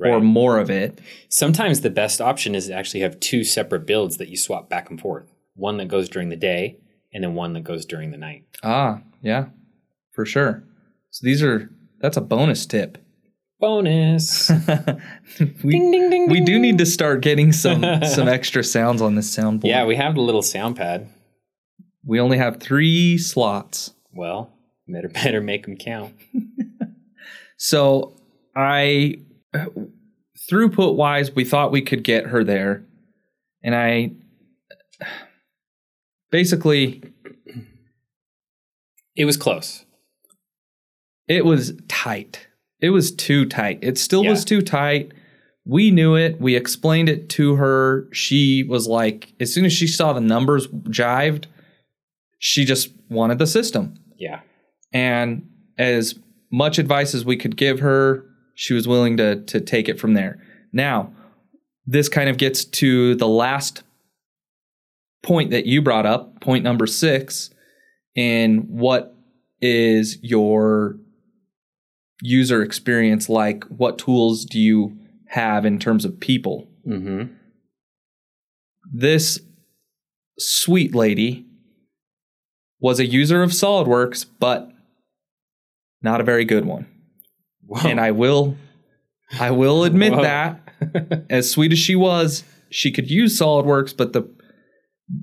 [0.04, 1.00] or more of it.
[1.28, 4.90] Sometimes the best option is to actually have two separate builds that you swap back
[4.90, 5.30] and forth.
[5.54, 6.78] One that goes during the day
[7.12, 8.44] and then one that goes during the night.
[8.62, 9.46] Ah, yeah,
[10.12, 10.64] for sure.
[11.10, 12.98] So these are that's a bonus tip.
[13.62, 14.50] Bonus.
[15.62, 16.28] we, ding ding ding.
[16.28, 19.68] we do need to start getting some some extra sounds on this soundboard.
[19.68, 21.08] Yeah, we have the little sound pad.
[22.04, 23.92] we only have three slots.
[24.12, 24.52] Well,
[24.88, 26.12] better better make them count.
[27.56, 28.20] So
[28.56, 29.18] I
[30.50, 32.84] throughput wise, we thought we could get her there,
[33.62, 34.10] and I
[36.32, 37.00] basically
[39.14, 39.84] It was close.
[41.28, 42.48] it was tight.
[42.82, 43.78] It was too tight.
[43.80, 45.12] It still was too tight.
[45.64, 46.40] We knew it.
[46.40, 48.08] We explained it to her.
[48.12, 51.44] She was like, as soon as she saw the numbers jived,
[52.38, 53.94] she just wanted the system.
[54.18, 54.40] Yeah.
[54.92, 56.18] And as
[56.50, 60.14] much advice as we could give her, she was willing to to take it from
[60.14, 60.42] there.
[60.72, 61.12] Now,
[61.86, 63.84] this kind of gets to the last
[65.22, 67.50] point that you brought up, point number 6,
[68.16, 69.14] in what
[69.60, 70.96] is your
[72.22, 73.64] user experience like?
[73.64, 76.68] What tools do you have in terms of people?
[76.86, 77.34] Mm-hmm.
[78.92, 79.40] This
[80.38, 81.46] sweet lady
[82.80, 84.70] was a user of SolidWorks, but
[86.00, 86.86] not a very good one.
[87.84, 88.56] And I will
[89.40, 90.22] I will admit Whoa.
[90.22, 94.28] that as sweet as she was, she could use SolidWorks, but the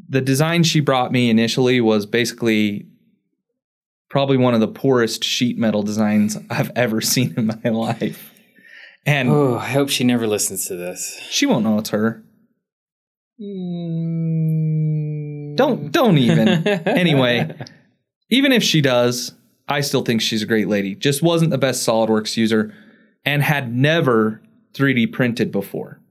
[0.08, 2.88] the design she brought me initially was basically
[4.10, 8.34] probably one of the poorest sheet metal designs I've ever seen in my life.
[9.06, 11.20] And oh, I hope she never listens to this.
[11.30, 12.24] she won't know it's her.
[13.42, 14.50] Mm.
[15.56, 16.48] Don't don't even.
[16.68, 17.56] anyway,
[18.30, 19.34] even if she does,
[19.68, 20.96] I still think she's a great lady.
[20.96, 22.74] Just wasn't the best SolidWorks user
[23.26, 24.42] and had never
[24.74, 26.02] 3D printed before.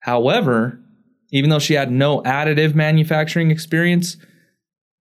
[0.00, 0.80] However,
[1.32, 4.16] even though she had no additive manufacturing experience,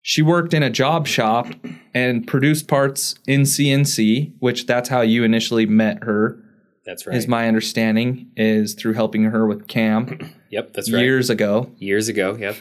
[0.07, 1.47] she worked in a job shop
[1.95, 6.37] and produced parts in CNC, which that's how you initially met her,
[6.85, 7.17] That's right.
[7.17, 11.01] is my understanding, is through helping her with Cam yep, that's right.
[11.03, 11.71] years ago.
[11.79, 12.37] Years ago.
[12.39, 12.55] Yep.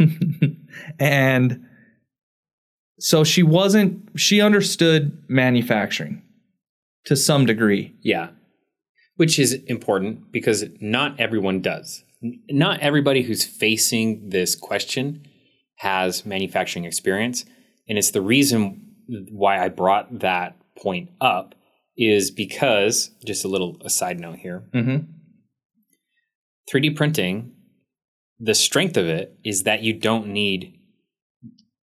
[0.98, 1.66] and
[2.98, 6.22] so she wasn't she understood manufacturing
[7.04, 8.30] to some degree Yeah.
[9.16, 12.04] Which is important because not everyone does.
[12.48, 15.26] Not everybody who's facing this question
[15.84, 17.44] has manufacturing experience.
[17.88, 18.94] And it's the reason
[19.30, 21.54] why I brought that point up
[21.96, 25.04] is because, just a little a side note here mm-hmm.
[26.72, 27.52] 3D printing,
[28.40, 30.80] the strength of it is that you don't need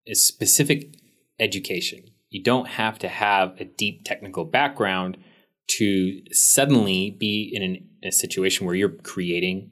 [0.08, 0.94] a specific
[1.38, 2.00] education.
[2.30, 5.18] You don't have to have a deep technical background
[5.78, 9.70] to suddenly be in an, a situation where you're creating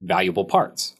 [0.00, 0.94] valuable parts.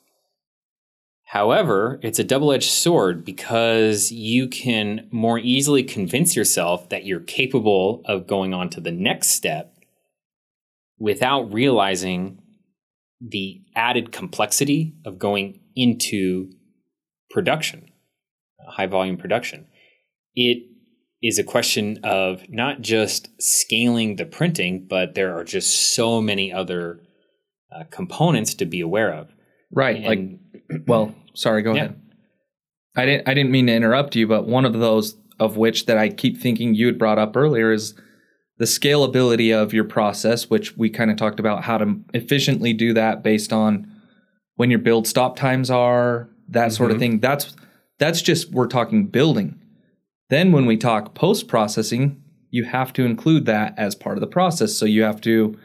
[1.27, 7.21] However, it's a double edged sword because you can more easily convince yourself that you're
[7.21, 9.75] capable of going on to the next step
[10.99, 12.41] without realizing
[13.21, 16.51] the added complexity of going into
[17.31, 17.91] production,
[18.69, 19.67] high volume production.
[20.35, 20.65] It
[21.23, 26.53] is a question of not just scaling the printing, but there are just so many
[26.53, 27.01] other
[27.75, 29.31] uh, components to be aware of.
[29.73, 30.41] right like And-
[30.87, 31.85] well sorry go Yeah.
[31.85, 32.01] ahead
[32.97, 35.99] i didn't i didn't mean to interrupt you but one of those of which that
[35.99, 37.95] i keep thinking you had brought up earlier is
[38.59, 42.93] the scalability of your process which we kind of talked about how to efficiently do
[42.95, 43.91] that based on
[44.57, 47.01] when your build stop times are that sort of Mhm.
[47.01, 47.57] thing that's
[47.99, 49.59] that's just we're talking building
[50.31, 54.27] then when we talk post processing you have to include that as part of the
[54.29, 55.57] process so you have to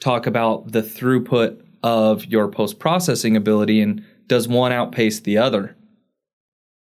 [0.00, 5.76] talk about the throughput of your post processing ability and does one outpace the other.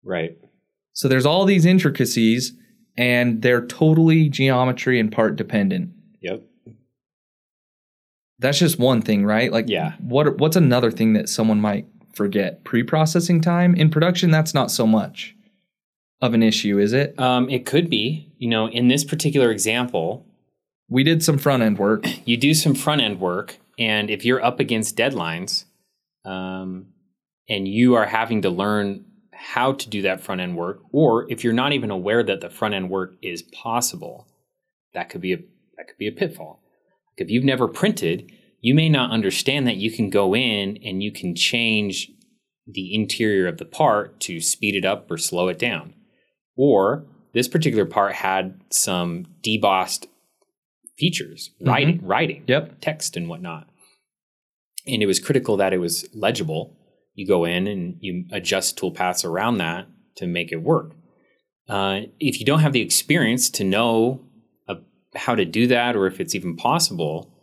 [0.03, 0.37] Right.
[0.91, 2.53] so there's all these intricacies
[2.97, 5.91] and they're totally geometry and part dependent.
[6.21, 6.43] Yep.
[8.39, 9.51] that's just one thing right?
[9.51, 9.93] Like Yeah.
[9.99, 12.63] what what's another thing that someone might forget?
[12.63, 13.73] Pre-processing time?
[13.75, 15.35] In production that's not so much
[16.21, 17.17] of an issue is it?
[17.19, 20.25] Um, it could be, you know, in this particular example,
[20.89, 22.05] we did some front end work.
[22.27, 25.65] You do some front end work, and if you're up against deadlines,
[26.25, 26.87] um,
[27.49, 31.43] and you are having to learn how to do that front end work, or if
[31.43, 34.27] you're not even aware that the front end work is possible,
[34.93, 35.37] that could be a
[35.77, 36.61] that could be a pitfall.
[37.17, 38.31] If you've never printed,
[38.61, 42.09] you may not understand that you can go in and you can change
[42.65, 45.93] the interior of the part to speed it up or slow it down.
[46.55, 50.07] Or this particular part had some debossed
[50.97, 52.81] features, writing, writing, Yep.
[52.81, 53.67] text and whatnot.
[54.85, 56.77] And it was critical that it was legible.
[57.15, 60.95] You go in and you adjust toolpaths around that to make it work.
[61.69, 64.21] Uh, if you don't have the experience to know
[64.67, 64.75] uh,
[65.15, 67.33] how to do that, or if it's even possible,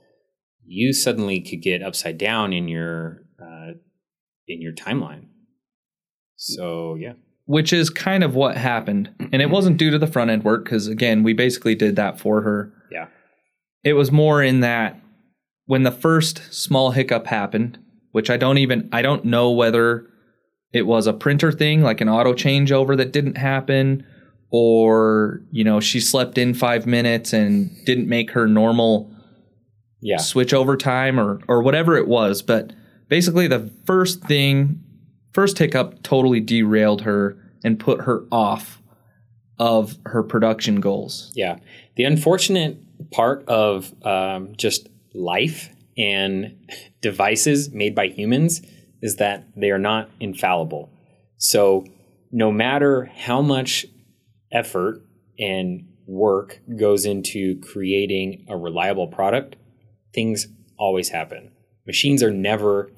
[0.65, 3.73] you suddenly could get upside down in your uh,
[4.47, 5.27] in your timeline.
[6.37, 7.15] So yeah,
[7.47, 9.11] which is kind of what happened.
[9.33, 12.21] And it wasn't due to the front end work because, again, we basically did that
[12.21, 12.73] for her.
[13.83, 15.01] It was more in that
[15.67, 17.79] when the first small hiccup happened,
[18.13, 20.07] which I don't even, I don't know whether
[20.73, 24.05] it was a printer thing, like an auto changeover that didn't happen,
[24.51, 29.15] or, you know, she slept in five minutes and didn't make her normal
[30.01, 32.43] yeah, switch over time or or whatever it was.
[32.43, 32.73] But
[33.09, 34.83] basically the first thing
[35.33, 38.81] first hiccup totally derailed her and put her off
[39.59, 41.31] of her production goals.
[41.35, 41.59] Yeah.
[41.97, 42.79] The unfortunate
[43.11, 46.57] part of um, just life and
[47.01, 48.63] devices made by humans
[49.03, 50.91] is that they are not infallible.
[51.39, 51.87] So
[52.31, 53.87] no matter how much
[54.53, 55.03] effort
[55.39, 59.57] and work goes into creating a reliable product,
[60.13, 60.47] things
[60.79, 61.51] always happen.
[61.87, 62.91] Machines are never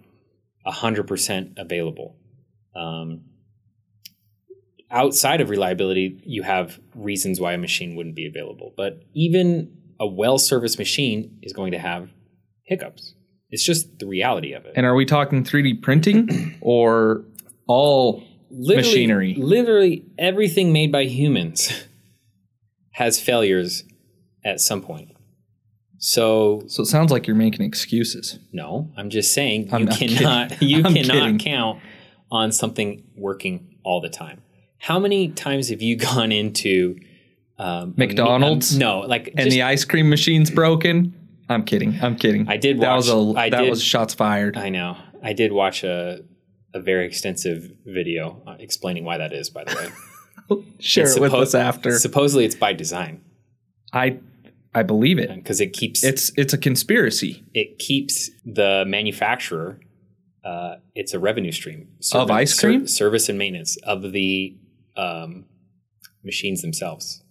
[0.66, 2.16] 100% available.
[2.74, 3.24] Um,
[4.90, 8.72] outside of reliability, you have reasons why a machine wouldn't be available.
[8.76, 12.10] But even a well serviced machine is going to have
[12.64, 13.14] hiccups.
[13.50, 14.72] It's just the reality of it.
[14.76, 17.24] and are we talking 3d printing or
[17.68, 19.34] all literally, machinery.
[19.38, 21.84] Literally everything made by humans
[22.92, 23.84] has failures
[24.44, 25.10] at some point.
[25.98, 29.98] So so it sounds like you're making excuses no, I'm just saying you I'm not
[29.98, 30.68] cannot kidding.
[30.68, 31.38] you I'm cannot kidding.
[31.38, 31.80] count
[32.32, 34.42] on something working all the time.
[34.78, 36.98] How many times have you gone into
[37.58, 38.72] um, McDonald's?
[38.74, 41.14] um, no, like and just- the ice cream machine's broken
[41.48, 44.14] i'm kidding i'm kidding I did that was watch- a I that did- was shots
[44.14, 44.96] fired I know.
[45.22, 46.22] I did watch a
[46.74, 49.50] a very extensive video uh, explaining why that is.
[49.50, 49.74] By the
[50.48, 53.20] way, share It's it with us after Supposedly, it's by design
[53.92, 54.18] i
[54.74, 59.78] i believe it because it keeps it's it's a conspiracy it keeps the manufacturer.
[60.44, 62.86] Uh, it's a revenue stream Of ice cream?
[62.88, 64.56] service and maintenance of the
[64.96, 65.44] um,
[66.24, 67.21] machines themselves.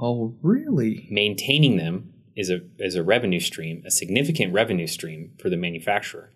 [0.00, 5.50] Oh really Maintaining them is a is a revenue stream, a significant revenue stream for
[5.50, 6.32] the manufacturer,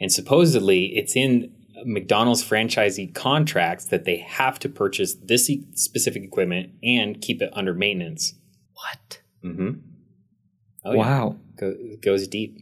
[0.00, 1.52] and supposedly it's in
[1.84, 7.50] McDonald's franchisee contracts that they have to purchase this e- specific equipment and keep it
[7.52, 8.34] under maintenance.
[8.74, 9.70] what Mm-hmm.
[10.86, 10.96] Oh, yeah.
[10.98, 12.56] wow Go, goes deep.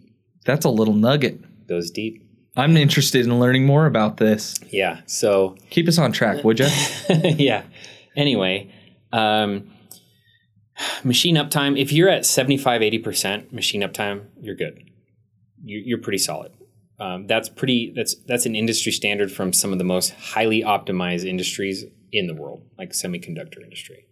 [0.45, 2.23] that's a little nugget Goes deep.
[2.57, 5.01] i'm interested in learning more about this Yeah.
[5.07, 6.67] So keep us on track would you
[7.49, 7.63] yeah.
[8.17, 8.71] Anyway,
[9.13, 9.71] um,
[11.05, 11.79] machine uptime.
[11.79, 14.83] If you're at 75, 80% machine uptime, you're good.
[15.65, 16.53] You, you're pretty solid.
[16.99, 17.93] Um, that's pretty.
[17.95, 22.35] That's that's an industry standard from some of the most highly optimized industries in the
[22.35, 24.07] world, like semiconductor industry.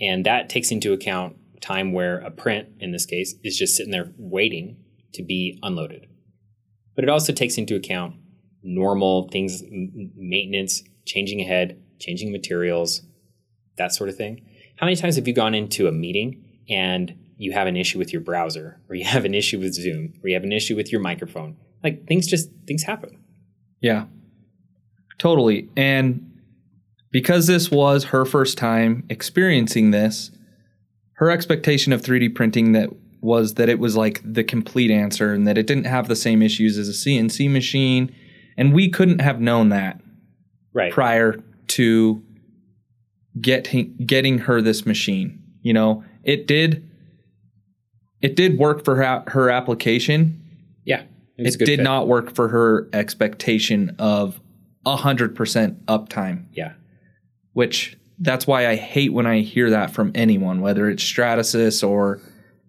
[0.00, 3.92] And that takes into account time where a print, in this case, is just sitting
[3.92, 4.76] there waiting
[5.14, 6.06] to be unloaded.
[6.94, 8.16] But it also takes into account
[8.62, 13.02] normal things, maintenance, changing ahead, changing materials,
[13.76, 14.44] that sort of thing.
[14.76, 18.12] How many times have you gone into a meeting and you have an issue with
[18.12, 20.90] your browser, or you have an issue with Zoom, or you have an issue with
[20.90, 21.56] your microphone?
[21.84, 23.18] Like things just things happen.
[23.80, 24.06] Yeah.
[25.18, 25.68] Totally.
[25.76, 26.30] And
[27.10, 30.30] because this was her first time experiencing this,
[31.14, 32.90] her expectation of 3D printing that
[33.22, 36.42] was that it was like the complete answer and that it didn't have the same
[36.42, 38.14] issues as a CNC machine.
[38.58, 40.00] And we couldn't have known that
[40.74, 40.92] Right.
[40.92, 42.22] prior to
[43.40, 45.42] getting getting her this machine.
[45.62, 46.88] You know, it did
[48.22, 50.42] it did work for her, her application,
[50.84, 51.02] yeah.
[51.36, 51.82] it, good did fit.
[51.82, 54.40] not work for her expectation of
[54.86, 55.34] 100%
[55.84, 56.72] uptime Yeah.
[57.52, 62.20] which that's why i hate when i hear that from anyone whether it's stratasys or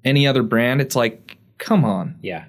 [0.04, 2.46] any other brand it's like come on Yeah.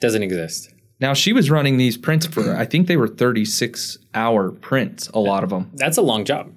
[0.00, 0.68] Doesn't exist.
[1.00, 5.18] now she was running these prints for i think they were 36 hour prints a
[5.20, 6.52] lot of them That's a long job.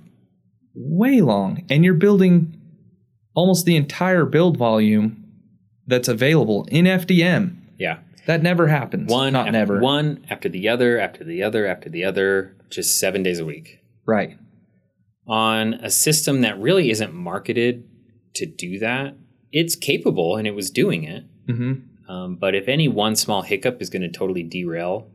[0.74, 2.56] Way long and you're building
[3.34, 5.24] almost the entire build volume
[5.88, 8.00] that's available in fdm Yeah.
[8.28, 11.90] that never happens One not after never one after the other after the other after
[11.90, 13.80] the other, just seven days a week.
[14.06, 14.38] right
[15.28, 17.88] on a system that really isn't marketed
[18.36, 19.16] to do that.
[19.52, 21.24] It's capable and it was doing it.
[21.48, 21.74] hmm
[22.10, 25.08] Um, but if any one small hiccup is going to totally derail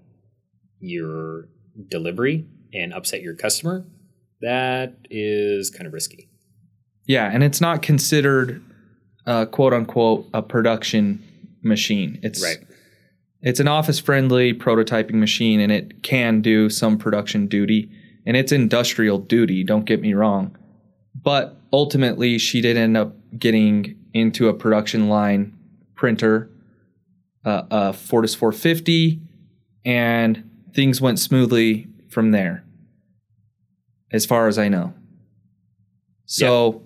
[0.78, 1.48] your
[1.88, 3.86] delivery and upset your customer,
[4.40, 6.28] that is kind of risky.
[7.06, 8.62] Yeah, and it's not considered
[9.26, 11.22] uh, quote unquote a production
[11.62, 12.18] machine.
[12.22, 12.58] It's Right.
[13.42, 17.90] It's an office friendly prototyping machine and it can do some production duty
[18.26, 20.56] and it's industrial duty, don't get me wrong.
[21.14, 25.56] But ultimately, she did end up getting into a production line
[25.94, 26.50] printer,
[27.44, 29.20] uh, a Fortus 450,
[29.84, 32.64] and things went smoothly from there,
[34.12, 34.94] as far as I know.
[36.26, 36.82] So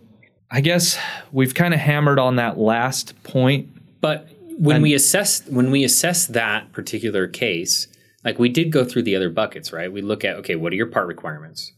[0.50, 0.98] I guess
[1.32, 3.68] we've kind of hammered on that last point.
[4.00, 7.88] But when And- we assess when we assess that particular case,
[8.24, 9.90] like we did go through the other buckets, right?
[9.92, 11.72] We look at okay, what are your part requirements?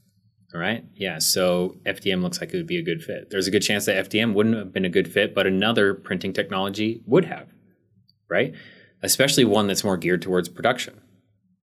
[0.54, 0.84] All right.
[0.94, 1.18] Yeah.
[1.18, 3.30] So FDM looks like it would be a good fit.
[3.30, 6.32] There's a good chance that FDM wouldn't have been a good fit, but another printing
[6.34, 7.48] technology would have,
[8.28, 8.52] right?
[9.02, 11.00] Especially one that's more geared towards production,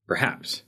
[0.07, 0.63] perhaps.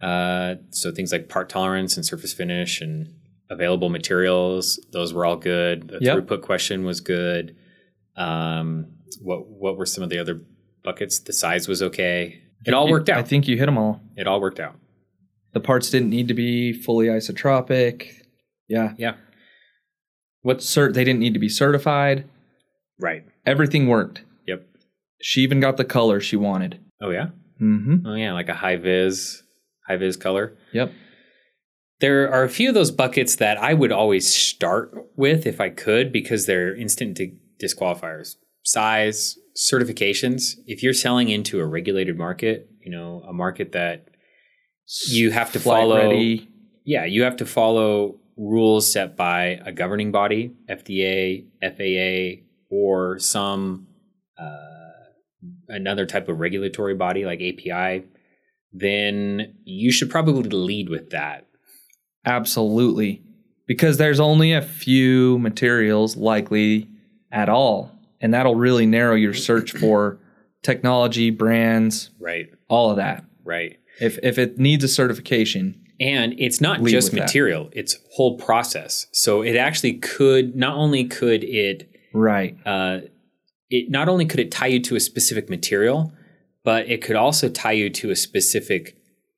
[0.00, 3.12] Uh, so things like part tolerance and surface finish and
[3.50, 5.88] available materials, those were all good.
[5.88, 6.16] The Yep.
[6.18, 7.54] throughput question was good.
[8.16, 8.86] Um,
[9.20, 10.40] what what were some of the other
[10.84, 11.18] buckets?
[11.18, 12.40] The size was okay.
[12.66, 13.18] It all worked out.
[13.18, 14.00] I think you hit them all.
[14.16, 14.76] It all worked out.
[15.52, 18.12] The parts didn't need to be fully isotropic.
[18.68, 18.92] Yeah.
[18.98, 19.14] Yeah.
[20.42, 22.24] What's Cert they didn't need to be certified.
[22.98, 23.24] right?
[23.46, 24.22] Everything worked.
[24.46, 24.66] Yep.
[25.22, 26.78] She even got the color she wanted.
[27.02, 27.28] Oh yeah.
[27.60, 28.06] Mm-hmm.
[28.06, 29.42] Oh yeah, like a high vis,
[29.90, 30.56] high vis color.
[30.72, 30.92] Yep.
[32.00, 35.68] There are a few of those buckets that I would always start with if I
[35.68, 38.36] could because they're instant di- disqualifiers.
[38.64, 40.52] Size, certifications.
[40.66, 44.06] If you're selling into a regulated market, you know, a market that
[45.08, 46.48] you have to Flight follow ready.
[46.84, 53.88] yeah, you have to follow rules set by a governing body, FDA, FAA, or some
[54.38, 54.80] uh,
[55.68, 58.04] another type of regulatory body like API.
[58.72, 61.46] Then you should probably lead with that.
[62.24, 63.22] Absolutely.
[63.66, 66.88] Because there's only a few materials likely
[67.32, 67.92] at all.
[68.20, 70.18] And that'll really narrow your search for
[70.62, 73.24] technology, brands, Right, all of that.
[73.44, 73.76] right.
[74.00, 77.26] If if it needs a certification, And it's not just with that.
[77.26, 79.06] material; it's whole process.
[79.12, 82.56] So it actually could not only could it right.
[82.66, 83.00] uh,
[83.70, 86.12] it not only could it tie you to a specific material,
[86.64, 88.96] but it could also tie you to a specific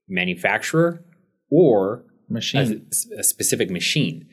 [0.09, 1.05] manufacturer
[1.51, 2.87] or a, Machine.
[3.19, 4.27] a specific machine,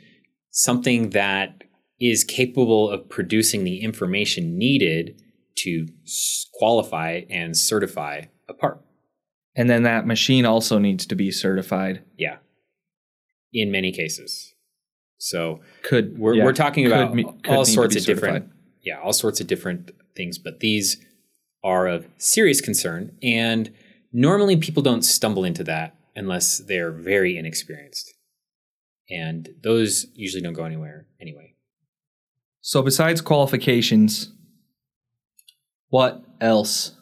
[0.51, 1.63] something that
[1.99, 5.21] is capable of producing the information needed
[5.57, 5.87] to
[6.53, 8.81] qualify and certify a part.
[9.55, 12.03] and then that machine also needs to be certified.
[12.17, 12.37] Yeah,
[13.51, 14.53] in many cases.
[15.17, 18.49] So Could we're, yeah, we're talking about could all sorts of different
[18.81, 21.05] yeah all sorts of different things but these
[21.63, 23.71] are of serious concern and
[24.13, 28.13] normally people don't stumble into that unless they're very inexperienced
[29.09, 31.53] and those usually don't go anywhere anyway
[32.61, 34.31] So besides qualifications,
[35.89, 36.95] what else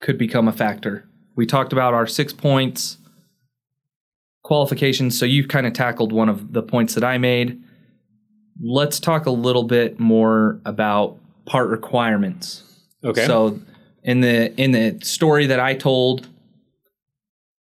[0.00, 1.08] could become a factor?
[1.34, 2.98] We talked about our six points
[4.46, 5.18] qualifications.
[5.18, 7.60] So you've kind of tackled one of the points that I made.
[8.62, 12.62] Let's talk a little bit more about part requirements.
[13.04, 13.60] Okay So
[14.02, 16.28] in the in the story that I told,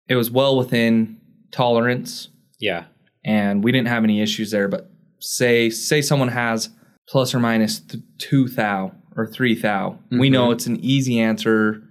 [0.07, 1.19] it was well within
[1.51, 2.85] tolerance yeah
[3.25, 4.67] and we didn't have any issues there.
[4.67, 6.69] But say say someone has
[7.07, 10.33] plus or minus th- two thou or three thou, we mm-hmm.
[10.33, 11.83] know it's an easy answer.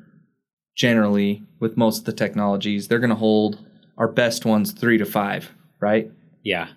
[0.77, 3.59] Generally, with most of the technologies, they're going to hold
[3.99, 6.11] our best ones three to five, right?
[6.43, 6.69] yeah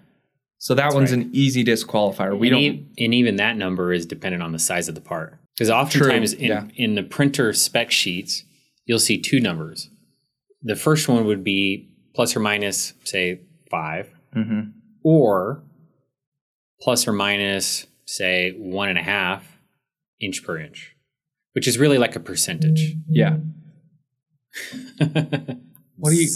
[0.63, 1.25] So that one's right.
[1.25, 2.39] an easy disqualifier.
[2.39, 2.61] We and, don't.
[2.63, 6.31] e- and even that number is dependent on the size of the part because oftentimes
[6.31, 6.67] in, yeah.
[6.77, 8.45] in the printer spec sheets
[8.85, 9.89] you'll see two numbers
[10.61, 14.71] the first one would be plus or minus say 5 Mhm.
[15.03, 15.63] or
[16.81, 19.59] plus or minus say one and a half
[20.21, 20.95] inch per inch
[21.51, 23.35] which is really like a percentage Yeah.
[25.97, 26.27] What are you?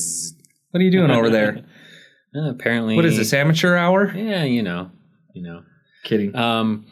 [0.71, 1.63] What are you doing over there?
[2.35, 4.11] Uh, apparently What is this amateur hour?
[4.15, 4.91] yeah you know
[5.33, 5.63] you know
[6.03, 6.33] Kidding.
[6.35, 6.85] Um,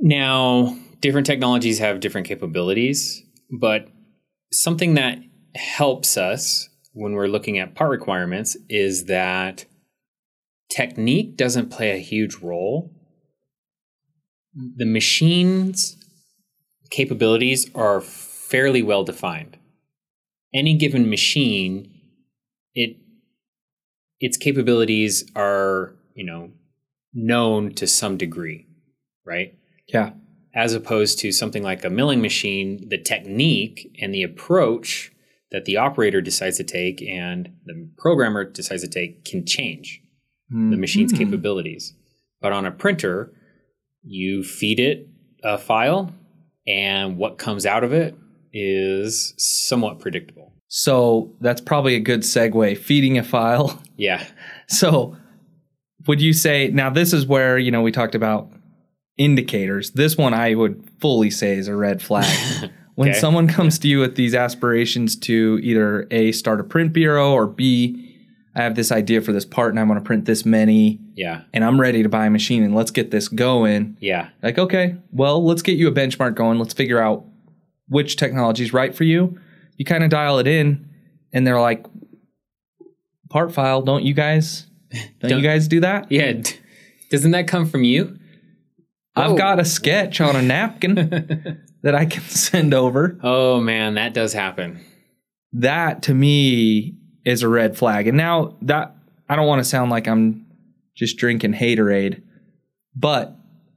[0.00, 3.22] now, different technologies have different capabilities,
[3.60, 3.88] but
[4.52, 5.18] something that
[5.56, 9.64] helps us when we're looking at part requirements is that
[10.70, 12.92] technique doesn't play a huge role.
[14.54, 15.96] The machine's
[16.90, 19.56] capabilities are fairly well defined.
[20.54, 21.92] Any given machine,
[22.74, 22.96] it
[24.20, 26.50] its capabilities are, you know,
[27.14, 28.66] known to some degree,
[29.26, 29.54] right?
[29.88, 30.12] yeah.
[30.54, 35.12] As opposed to something like a milling machine, the technique and the approach
[35.52, 40.00] that the operator decides to take and the programmer decides to take can change
[40.50, 41.24] the machine's Mm-hmm.
[41.24, 41.94] capabilities.
[42.40, 43.32] But on a printer,
[44.02, 45.08] you feed it
[45.44, 46.12] a file,
[46.66, 48.16] and what comes out of it
[48.52, 50.52] is somewhat predictable.
[50.66, 52.76] So that's probably a good segue.
[52.78, 53.80] Feeding a file.
[54.00, 54.24] Yeah.
[54.68, 55.16] So
[56.06, 58.50] would you say now this is where, you know, we talked about
[59.18, 59.90] indicators.
[59.92, 62.70] This one I would fully say is a red flag.
[62.94, 63.18] when Okay.
[63.18, 67.46] someone comes to you with these aspirations to either A start a print bureau or
[67.46, 68.06] B
[68.56, 71.42] I have this idea for this part and I want to print this many Yeah.
[71.54, 73.96] and I'm ready to buy a machine and let's get this going.
[74.00, 74.30] Yeah.
[74.42, 76.58] Like, okay, well, let's get you a benchmark going.
[76.58, 77.24] Let's figure out
[77.88, 79.38] which technology is right for you.
[79.76, 80.88] You kind of dial it in,
[81.32, 81.86] and they're like,
[83.30, 84.66] part file, don't you guys?
[84.92, 86.10] Don't, Don't- you guys do that?
[86.12, 86.40] Yeah.
[87.10, 88.18] Doesn't that come from you?
[89.16, 89.36] I've Oh.
[89.36, 90.94] got a sketch on a napkin
[91.82, 93.18] that I can send over.
[93.22, 94.80] Oh man, that does happen.
[95.52, 98.06] That to me is a red flag.
[98.06, 98.94] And now that
[99.28, 100.46] I don't want to sound like I'm
[100.96, 102.22] just drinking haterade,
[102.94, 103.36] but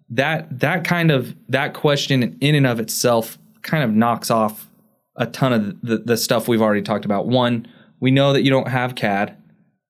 [0.10, 4.70] that that kind of that question in and of itself kind of knocks off
[5.16, 7.28] a ton of the, the stuff we've already talked about.
[7.28, 7.68] One,
[8.00, 9.36] we know that you don't have CAD.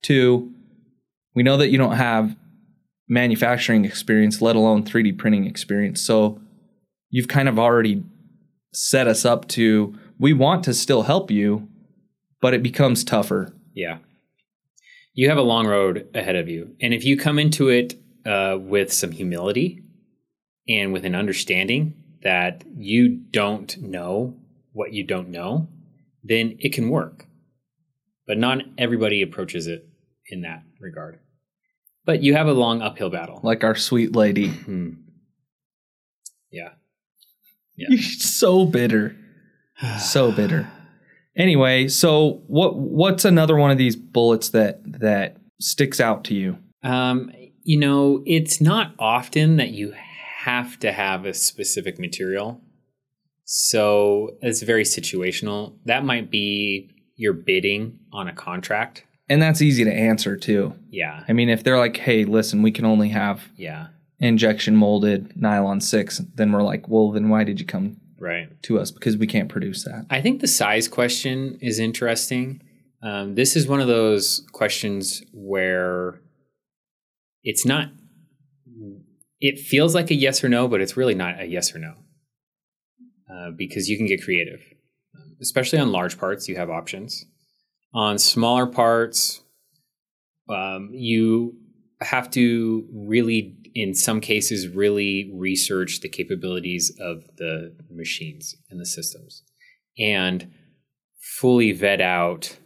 [0.04, 0.54] Two,
[1.34, 2.36] we know that you don't have
[3.08, 6.01] manufacturing experience, let alone 3D printing experience.
[6.01, 6.39] So
[7.10, 8.04] you've kind of already
[8.74, 11.68] set us up to we want to still help you,
[12.41, 13.54] but it becomes tougher.
[13.74, 13.99] Yeah.
[15.14, 16.76] You have a long road ahead of you.
[16.82, 17.95] And if you come into it
[18.26, 19.84] uh, with some humility
[20.68, 21.93] and with an understanding
[22.24, 24.36] that you don't know
[24.72, 25.68] what you don't know,
[26.24, 27.26] then it can work.
[28.26, 29.88] But not everybody approaches it
[30.28, 31.20] in that regard.
[32.06, 33.40] But you have a long uphill battle.
[33.44, 34.50] Like our sweet lady.
[34.50, 34.92] Hmm.
[36.52, 36.70] Yeah.
[37.76, 37.88] Yeah.
[37.90, 39.16] You're so bitter.
[40.00, 40.70] So bitter.
[41.36, 46.58] Anyway, so what what's another one of these bullets that that sticks out to you?
[46.84, 47.32] Um,
[47.64, 49.94] you know, it's not often that you
[50.40, 52.62] have to have a specific material.
[53.46, 55.74] So it's very situational.
[55.86, 59.06] That might be your bidding on a contract.
[59.34, 60.76] And that's easy to answer too.
[60.92, 61.24] Yeah.
[61.28, 63.88] I mean, if they're like, "Hey, listen, we can only have Yeah.
[64.20, 68.48] injection molded nylon 6," then we're like, "Well, then why did you come Right.
[68.64, 72.62] to us because we can't produce that?" I think the size question is interesting.
[73.02, 76.22] Um, this is one of those questions where
[77.44, 77.90] it's not,
[79.42, 81.96] it feels like a yes or no, but it's really not a yes or no
[83.34, 84.62] uh, because you can get creative.
[85.16, 87.26] Um, especially on large parts, you have options.
[87.94, 89.41] On smaller parts,
[90.50, 91.56] um, you
[92.02, 98.86] have to really, in some cases, really research the capabilities of the machines and the
[98.86, 99.44] systems
[99.98, 100.52] and
[101.39, 102.58] fully vet out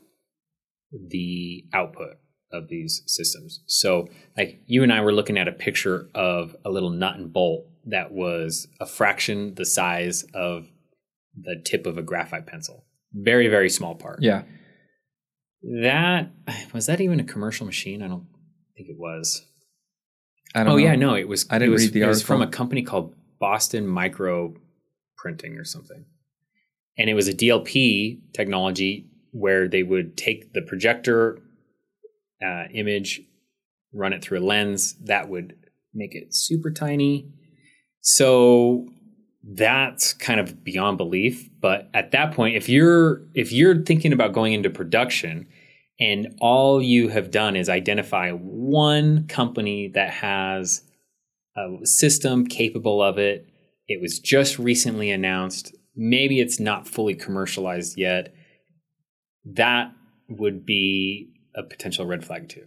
[0.91, 2.17] the output
[2.51, 3.61] of these systems.
[3.67, 4.07] So,
[4.37, 7.65] like you and I were looking at a picture of a little nut and bolt
[7.85, 10.67] that was a fraction the size of
[11.35, 12.85] the tip of a graphite pencil.
[13.13, 14.19] Very, very small part.
[14.21, 14.43] Yeah.
[15.63, 16.31] That
[16.73, 18.01] was that even a commercial machine?
[18.01, 18.27] I don't
[18.75, 19.45] think it was.
[20.55, 20.77] I don't Oh know.
[20.77, 21.45] yeah, no, it was.
[21.49, 24.55] I didn't it was, read the It was from a company called Boston Micro
[25.17, 26.05] Printing or something,
[26.97, 31.39] and it was a DLP technology where they would take the projector
[32.43, 33.21] uh, image,
[33.93, 35.55] run it through a lens that would
[35.93, 37.29] make it super tiny.
[38.01, 38.87] So
[39.49, 41.49] that's kind of beyond belief.
[41.61, 45.47] But at that point, if you're if you're thinking about going into production
[45.99, 50.83] and all you have done is identify one company that has
[51.55, 53.47] a system capable of it,
[53.87, 58.33] it was just recently announced, maybe it's not fully commercialized yet,
[59.45, 59.91] that
[60.29, 62.65] would be a potential red flag too.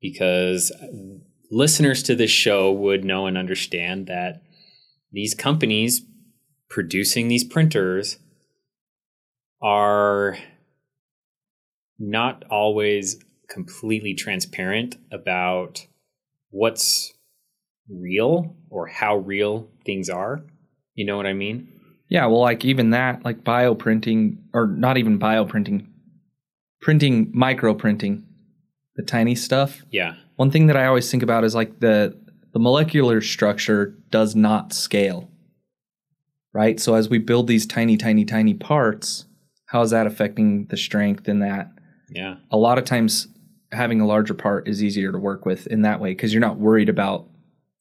[0.00, 0.72] Because
[1.50, 4.42] listeners to this show would know and understand that
[5.12, 6.02] these companies
[6.68, 8.18] producing these printers
[9.62, 10.36] are
[11.98, 15.86] not always completely transparent about
[16.50, 17.12] what's
[17.88, 20.44] real or how real things are.
[20.94, 21.68] You know what I mean?
[22.08, 25.86] Yeah, well, like even that, like bioprinting, or not even bioprinting,
[26.80, 28.24] printing, micro printing,
[28.96, 29.82] the tiny stuff.
[29.90, 30.14] Yeah.
[30.36, 32.16] One thing that I always think about is like the
[32.52, 35.30] the molecular structure does not scale.
[36.52, 36.80] Right?
[36.80, 39.26] So as we build these tiny, tiny, tiny parts,
[39.66, 41.70] how is that affecting the strength in that?
[42.10, 42.36] Yeah.
[42.50, 43.28] A lot of times
[43.70, 46.58] having a larger part is easier to work with in that way because you're not
[46.58, 47.28] worried about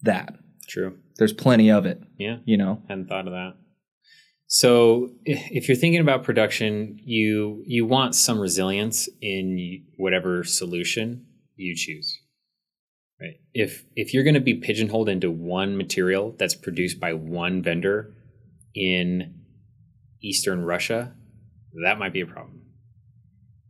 [0.01, 0.35] that.
[0.67, 0.97] True.
[1.17, 2.37] There's plenty of it, Yeah.
[2.45, 2.81] you know.
[2.89, 3.53] Hadn't thought of that.
[4.47, 11.75] So if you're thinking about production, you you want some resilience in whatever solution you
[11.75, 12.17] choose.
[13.19, 13.39] Right?
[13.53, 18.13] If if you're going to be pigeonholed into one material that's produced by one vendor
[18.75, 19.41] in
[20.21, 21.13] eastern Russia,
[21.83, 22.61] that might be a problem.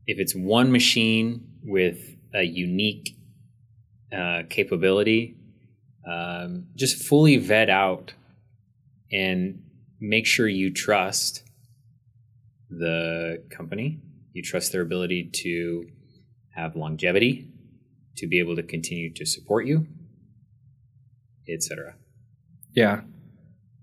[0.06, 2.00] If it's one machine with
[2.34, 3.18] a unique
[4.12, 5.38] uh, capability,
[6.10, 8.14] um, just fully vet out
[9.12, 9.64] and
[10.00, 11.44] make sure you trust
[12.70, 14.00] the company.
[14.34, 15.88] You trust their ability to
[16.56, 17.50] have longevity,
[18.18, 19.88] to be able to continue to support you,
[21.50, 21.96] etc.
[22.76, 23.02] Yeah.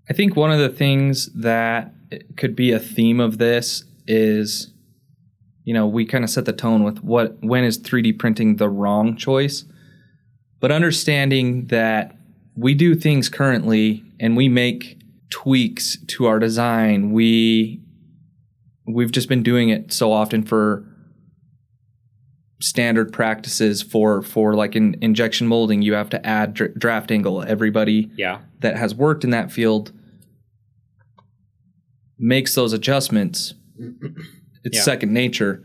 [0.09, 1.93] I think one of the things that
[2.37, 4.71] could be a theme of this is
[5.65, 8.69] you know, we kind of set the tone with what when is 3D printing the
[8.69, 9.65] wrong choice?
[10.59, 12.15] But understanding that
[12.55, 14.99] we do things currently and we make
[15.31, 17.11] tweaks to our design.
[17.11, 17.81] We
[18.87, 20.85] we've just been doing it so often for
[22.59, 27.43] standard practices for for like in injection molding you have to add dr- draft angle
[27.43, 28.39] everybody Yeah.
[28.61, 29.91] that has worked in that field
[32.17, 33.53] makes those adjustments.
[34.63, 34.83] It's Yeah.
[34.83, 35.63] second nature.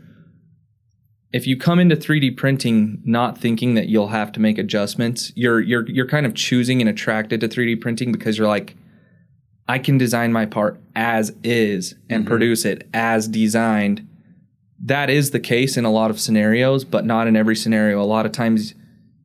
[1.33, 5.61] If you come into 3D printing not thinking that you'll have to make adjustments, you're
[5.61, 8.75] you're you're kind of choosing and attracted to 3D printing because you're like
[9.67, 12.29] I can design my part as is and mm-hmm.
[12.29, 14.05] produce it as designed.
[14.83, 18.01] That is the case in a lot of scenarios, but not in every scenario.
[18.01, 18.73] A lot of times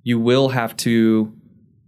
[0.02, 1.32] you will have to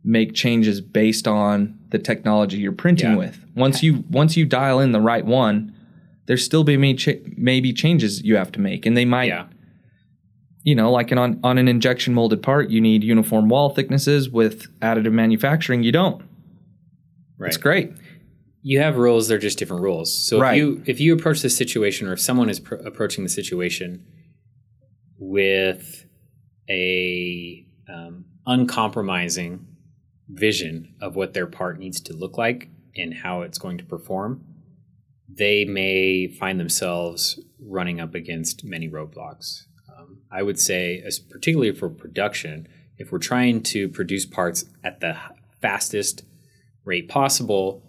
[0.05, 3.17] make changes based on the technology you're printing Yeah.
[3.17, 3.45] with.
[3.55, 5.73] Once you once you dial in the right one,
[6.27, 9.45] there's still be maybe changes you have to make, and they might, Yeah.
[10.63, 14.31] you know, like an, on on an injection molded part, you need uniform wall thicknesses.
[14.31, 16.23] With additive manufacturing, you don't.
[17.39, 17.49] Right.
[17.49, 17.93] It's great.
[18.63, 20.55] You have rules they're just different rules so Right.
[20.55, 24.05] if you if you approach the situation or if someone is pr- approaching the situation
[25.19, 26.05] with
[26.69, 29.67] a um, uncompromising
[30.29, 34.45] vision of what their part needs to look like and how it's going to perform
[35.31, 39.63] they may find themselves running up against many roadblocks
[39.97, 42.67] um, i would say as particularly for production
[42.99, 45.17] if we're trying to produce parts at the
[45.63, 46.25] fastest
[46.85, 47.83] rate possible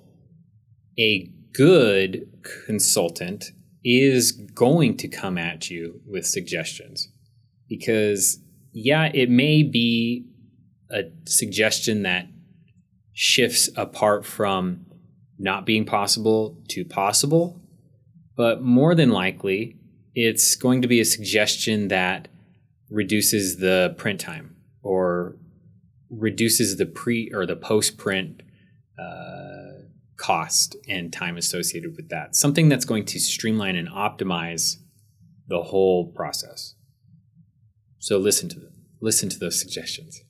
[0.98, 2.28] a good
[2.66, 3.52] consultant
[3.84, 7.10] is going to come at you with suggestions.
[7.68, 8.40] Because
[8.72, 10.26] yeah it may be
[10.92, 12.28] a suggestion that
[13.14, 14.86] shifts apart from
[15.38, 17.60] not being possible to possible
[18.36, 19.76] but more than likely
[20.16, 22.28] it's going to be a suggestion that
[22.90, 25.36] reduces the print time or
[26.10, 28.42] reduces the pre or the post print
[29.00, 29.39] uh,
[30.20, 32.36] cost and time associated with that.
[32.36, 34.76] Something that's going to streamline and optimize
[35.48, 36.76] the whole process.
[37.98, 38.74] So listen to them.
[39.02, 40.22] Listen to those suggestions.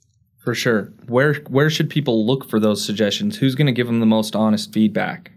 [0.43, 0.93] For sure.
[1.07, 3.37] Where where should people look for those suggestions?
[3.37, 5.31] Who's going to give them the most honest feedback?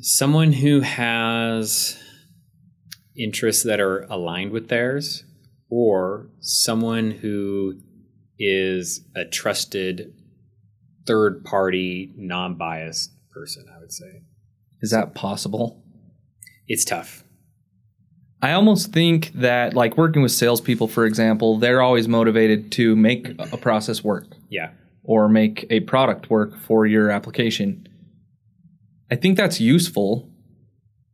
[0.00, 2.00] Someone who has
[3.16, 5.24] interests that are aligned with theirs,
[5.68, 7.80] or someone who
[8.38, 10.14] is a trusted
[11.08, 14.22] third party, non biased person, I would say.
[14.82, 15.82] Is that possible?
[16.68, 17.24] It's tough.
[18.40, 23.30] I almost think that, like working with salespeople, for example, they're always motivated to make
[23.52, 24.70] a process work Yeah.
[25.02, 27.88] or make a product work for your application.
[29.10, 30.30] I think that's useful,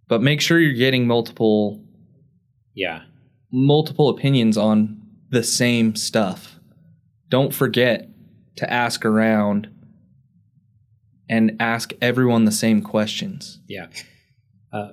[0.09, 1.81] but make sure you're getting multiple
[2.75, 3.03] Yeah.
[3.51, 6.59] multiple opinions on the same stuff.
[7.31, 8.09] Don't forget
[8.57, 9.69] to ask around
[11.29, 13.61] and ask everyone the same questions.
[13.69, 13.87] Yeah.
[14.73, 14.93] Uh,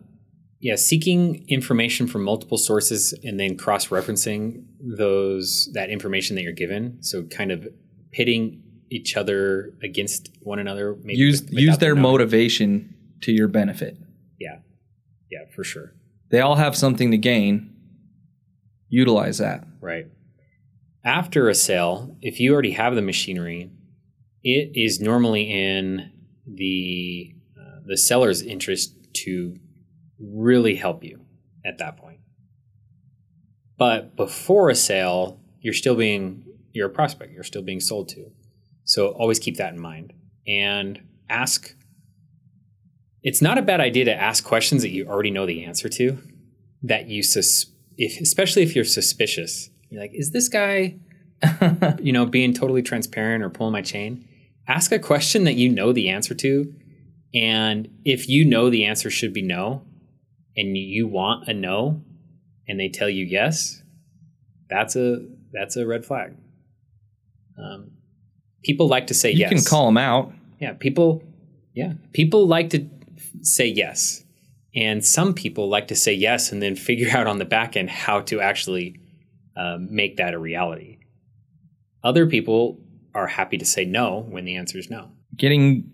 [0.59, 7.01] yeah, seeking information from multiple sources and then cross-referencing those that information that you're given.
[7.01, 7.67] So kind of
[8.11, 8.61] pitting
[8.91, 10.95] each other against one another.
[11.01, 12.03] Maybe use use their knowing.
[12.03, 13.97] motivation to your benefit.
[14.39, 14.59] Yeah,
[15.31, 15.93] yeah, for sure.
[16.29, 17.75] They all have something to gain.
[18.89, 19.65] Utilize that.
[19.79, 20.07] Right.
[21.03, 23.71] After a sale, if you already have the machinery,
[24.43, 26.11] it is normally in
[26.53, 29.55] the uh, the seller's interest to
[30.19, 31.21] really help you
[31.65, 32.19] at that point.
[33.77, 37.33] But before a sale, you're still being you're a prospect.
[37.33, 38.31] You're still being sold to.
[38.83, 40.13] So always keep that in mind
[40.47, 41.75] and ask.
[43.23, 46.17] It's not a bad idea to ask questions that you already know the answer to,
[46.81, 49.69] that you sus- if especially if you're suspicious.
[49.89, 50.95] You're like, is this guy,
[52.01, 54.27] you know, being totally transparent or pulling my chain?
[54.67, 56.73] Ask a question that you know the answer to,
[57.33, 59.83] And if you know the answer should be no,
[60.55, 62.01] and you want a no,
[62.67, 63.81] and they tell you yes,
[64.69, 66.35] that's a that's a red flag.
[67.57, 67.91] Um,
[68.63, 69.51] people like to say You yes.
[69.51, 70.33] You can call them out.
[70.59, 71.23] Yeah, people.
[71.73, 72.89] Yeah, people like to
[73.41, 74.23] say yes,
[74.75, 77.89] and some people like to say yes and then figure out on the back end
[77.89, 78.99] how to actually
[79.55, 80.99] um, make that a reality.
[82.03, 82.79] Other people
[83.13, 85.09] are happy to say no when the answer is no.
[85.37, 85.89] Getting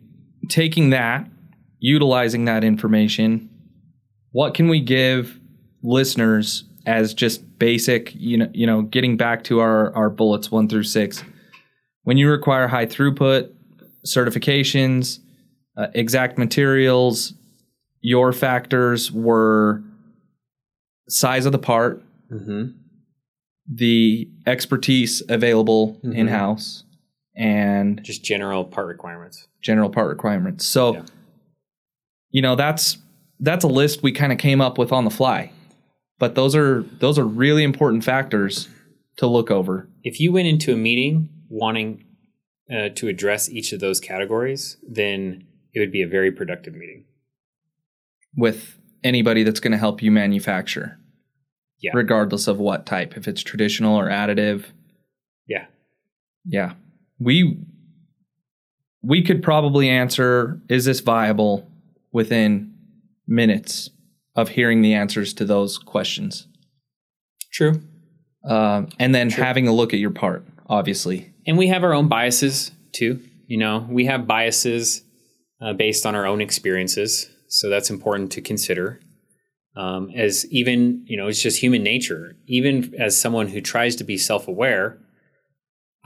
[0.50, 1.28] taking that,
[1.80, 3.50] utilizing that information.
[4.32, 5.40] What can we give
[5.84, 10.70] listeners as just basic, you know, you know, getting back to our our bullets 1
[10.70, 11.24] through 6.
[12.04, 13.52] When you require high throughput
[14.06, 15.20] certifications,
[15.76, 17.34] uh, exact materials,
[18.02, 19.84] your factors were
[21.10, 22.72] size of the part, Mm-hmm.
[23.74, 26.16] the expertise available Mhm.
[26.16, 26.84] in house,
[27.38, 29.48] and Just general part requirements.
[29.62, 30.66] general part requirements.
[30.66, 31.06] So, Yeah.
[32.32, 32.98] you know, that's
[33.40, 35.52] that's a list we kind of came up with on the fly.
[36.20, 38.68] But those are those are really important factors
[39.18, 39.88] to look over.
[40.04, 42.04] If you went into a meeting wanting
[42.72, 47.06] uh, to address each of those categories, then it would be a very productive meeting.
[48.36, 50.98] with anybody that's going to help you manufacture.
[51.80, 51.92] Yeah.
[51.94, 54.66] Regardless of what type, if it's traditional or additive.
[55.48, 55.66] Yeah.
[56.46, 56.74] Yeah.
[57.20, 57.58] We
[59.02, 61.70] we could probably answer is this viable
[62.12, 62.74] within
[63.28, 63.90] minutes
[64.36, 66.48] of hearing the answers to those questions.
[67.52, 67.82] True.
[68.44, 69.44] Um, and then Sure.
[69.44, 71.34] having a look at your part, obviously.
[71.46, 73.20] And we have our own biases too.
[73.48, 75.04] You know, we have biases
[75.62, 77.30] uh, based on our own experiences.
[77.48, 79.00] So that's important to consider.
[79.76, 82.36] Um, as even, you know, it's just human nature.
[82.48, 84.98] Even as someone who tries to be self aware,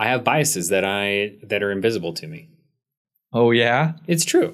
[0.02, 2.49] I have biases that I that are invisible to me.
[3.34, 3.93] Oh yeah.
[4.08, 4.54] It's true.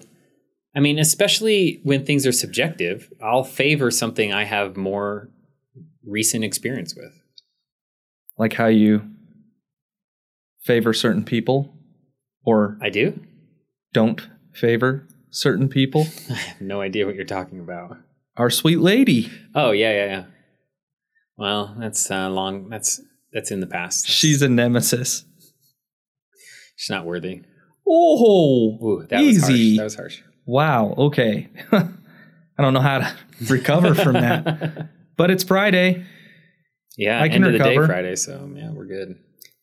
[0.76, 5.30] I mean, especially when things are subjective, I'll favor something I have more
[6.06, 7.14] recent experience with.
[8.38, 9.04] Like how you
[10.64, 11.74] favor certain people
[12.43, 13.20] or I do.
[13.93, 14.22] don't
[14.54, 16.08] favor certain people.
[16.30, 17.98] I have no idea what you're talking about.
[18.36, 19.32] Our sweet lady.
[19.56, 20.24] Oh yeah, yeah, yeah.
[21.38, 22.70] Well, that's uh, long.
[22.70, 23.02] That's
[23.34, 24.04] that's in the past.
[24.04, 25.24] That's- She's a nemesis.
[26.78, 27.41] She's not worthy.
[27.86, 29.51] Oh, Ooh, that was harsh.
[29.53, 29.78] easy.
[29.78, 30.21] That was harsh.
[30.45, 30.93] wow.
[30.97, 31.49] Okay.
[31.73, 33.15] I don't know how to
[33.49, 36.05] recover from that, but it's Friday.
[36.97, 37.75] Yeah, I can end of the day.
[37.75, 38.15] Friday.
[38.15, 39.19] So yeah, we're good.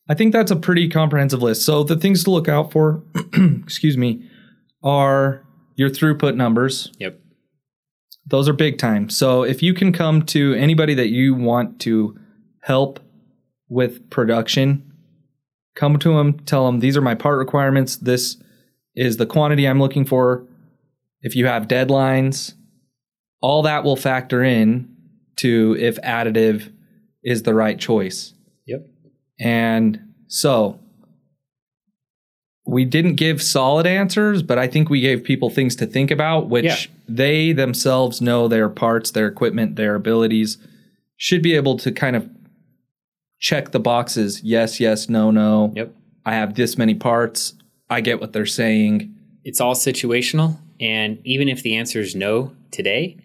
[0.07, 1.63] I think that's a pretty comprehensive list.
[1.65, 3.03] So the things to look out for,
[3.63, 4.29] excuse me,
[4.83, 5.43] are
[5.75, 6.91] your throughput numbers.
[6.99, 7.19] Yep.
[8.27, 9.09] Those are big time.
[9.09, 12.17] So if you can come to anybody that you want to
[12.61, 12.99] help
[13.67, 14.91] with production,
[15.75, 17.97] come to them, tell them these are my part requirements.
[17.97, 18.37] This
[18.95, 20.45] is the quantity I'm looking for.
[21.21, 22.53] If you have deadlines,
[23.41, 24.89] all that will factor in
[25.37, 26.71] to if additive
[27.23, 28.33] is the right choice.
[28.67, 28.87] Yep.
[29.39, 30.79] And so
[32.67, 36.49] we didn't give solid answers, but I think we gave people things to think about,
[36.49, 36.75] which Yeah.
[37.07, 40.57] they themselves know their parts, their equipment, their abilities,
[41.17, 42.29] should be able to kind of
[43.39, 45.71] check the boxes yes, yes, no, no.
[45.75, 45.95] Yep.
[46.25, 47.53] I have this many parts.
[47.89, 49.13] I get what they're saying.
[49.43, 53.17] It's all situational, and even if the answer is no today,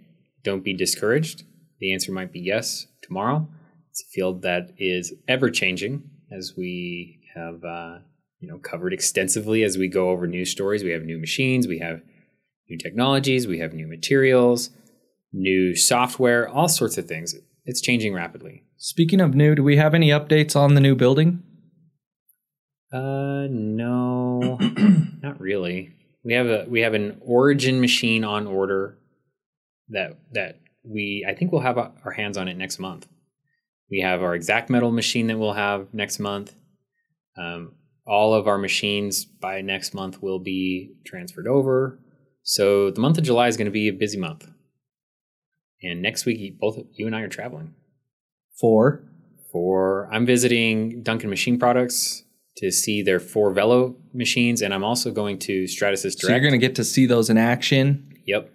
[0.45, 1.45] don't be discouraged.
[1.79, 3.49] The answer might be yes tomorrow.
[3.91, 7.99] It's a field that is ever changing, as we have uh,
[8.41, 10.85] you know covered extensively as we go over news stories.
[10.85, 12.03] We have new machines, we have
[12.69, 14.71] new technologies, we have new materials,
[15.33, 17.35] new software, all sorts of things.
[17.65, 18.65] It's changing rapidly.
[18.83, 21.43] Speaking of new, do we have any updates on the new building?
[22.91, 24.57] Uh, no,
[25.23, 25.93] not really.
[26.25, 28.99] We have a we have an origin machine on order
[29.91, 33.07] that that we I think we'll have our hands on it next month.
[33.91, 36.55] We have our Xact Metal machine that we'll have next month.
[37.37, 37.75] Um,
[38.07, 42.01] all of our machines by next month will be transferred over.
[42.45, 44.49] So the month of July is going to be a busy month.
[45.83, 47.75] And next week, both you and I are traveling
[48.61, 49.03] Four.
[49.51, 52.25] for I'm visiting Duncan Machine Products
[52.59, 56.21] to see their four Velo machines, and I'm also going to Stratasys Direct.
[56.21, 58.13] So you're going to get to see those in action.
[58.27, 58.51] Yep,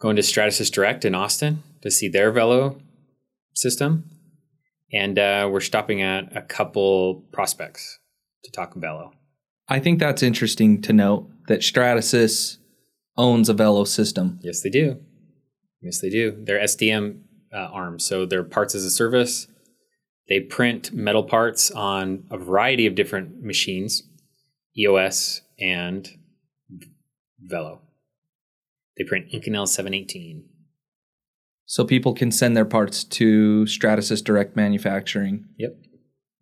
[0.00, 2.80] going to Stratasys Direct in Austin to see their Velo
[3.54, 4.10] system,
[4.92, 7.98] and uh, we're stopping at a couple prospects
[8.44, 9.12] to talk Velo.
[9.68, 12.58] I think that's interesting to note that Stratasys
[13.16, 14.38] owns a Velo system.
[14.42, 15.00] Yes, they do.
[15.80, 16.36] Yes, they do.
[16.44, 17.22] They're SDM
[17.52, 19.46] uh, arms, so they're parts as a service.
[20.28, 24.02] They print metal parts on a variety of different machines,
[24.76, 26.08] EOS and
[27.40, 27.80] Velo.
[28.98, 30.44] They print Inconel 718.
[31.66, 35.76] So people can send their parts to Stratasys Direct Manufacturing Yep.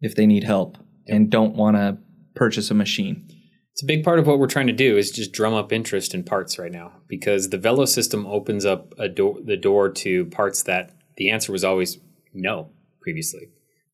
[0.00, 1.98] if they need help and don't want to
[2.34, 3.28] purchase a machine.
[3.74, 6.14] It's a big part of what we're trying to do is just drum up interest
[6.14, 10.26] in parts right now because the Velo system opens up a door, the door to
[10.26, 11.98] parts that the answer was always
[12.32, 12.70] no
[13.00, 13.48] previously,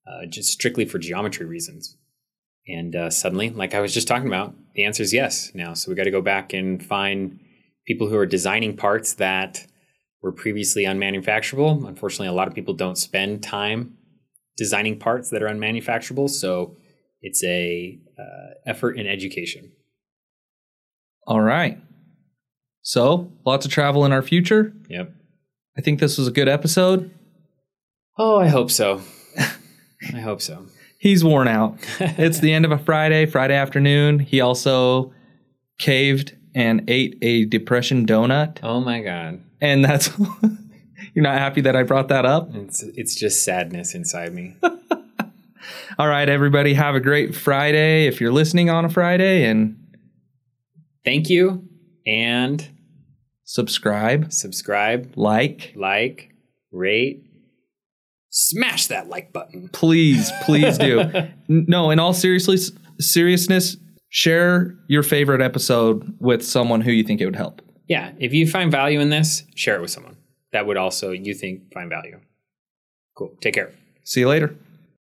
[0.06, 1.96] uh, just strictly for geometry reasons.
[2.68, 5.72] And uh, suddenly, like I was just talking about, the answer is yes now.
[5.72, 7.40] So we got to go back and find
[7.86, 9.66] people who are designing parts that
[10.20, 11.88] were previously unmanufacturable.
[11.88, 13.96] Unfortunately, a lot of people don't spend time
[14.58, 16.28] designing parts that are unmanufacturable.
[16.28, 16.76] So
[17.22, 19.72] it's a uh, effort in education.
[21.26, 21.78] All right.
[22.82, 24.72] So, lots of travel in our future.
[24.88, 25.12] Yep.
[25.76, 27.10] I think this was a good episode.
[28.18, 29.02] Oh, I hope so.
[30.14, 30.66] I hope so.
[30.98, 31.78] He's worn out.
[32.00, 34.18] it's the end of a Friday, Friday afternoon.
[34.18, 35.12] He also
[35.78, 38.58] caved and ate a depression donut.
[38.62, 39.40] Oh my god.
[39.60, 40.10] And that's
[41.14, 42.54] you're not happy that I brought that up?
[42.54, 44.56] It's it's just sadness inside me.
[45.98, 49.76] All right, everybody, have a great Friday if you're listening on a Friday and
[51.04, 51.66] Thank you
[52.06, 52.66] and
[53.44, 56.30] subscribe, subscribe, like, like,
[56.72, 57.24] rate,
[58.30, 59.70] smash that like button.
[59.72, 61.10] please, please do.
[61.48, 62.58] No, in all seriously
[63.00, 63.76] seriousness,
[64.08, 67.60] share your favorite episode with someone who you think it would help.
[67.88, 70.16] Yeah, if you find value in this, share it with someone
[70.52, 72.20] that would also you think find value.
[73.16, 73.32] Cool.
[73.40, 73.72] Take care.
[74.04, 74.54] See you later.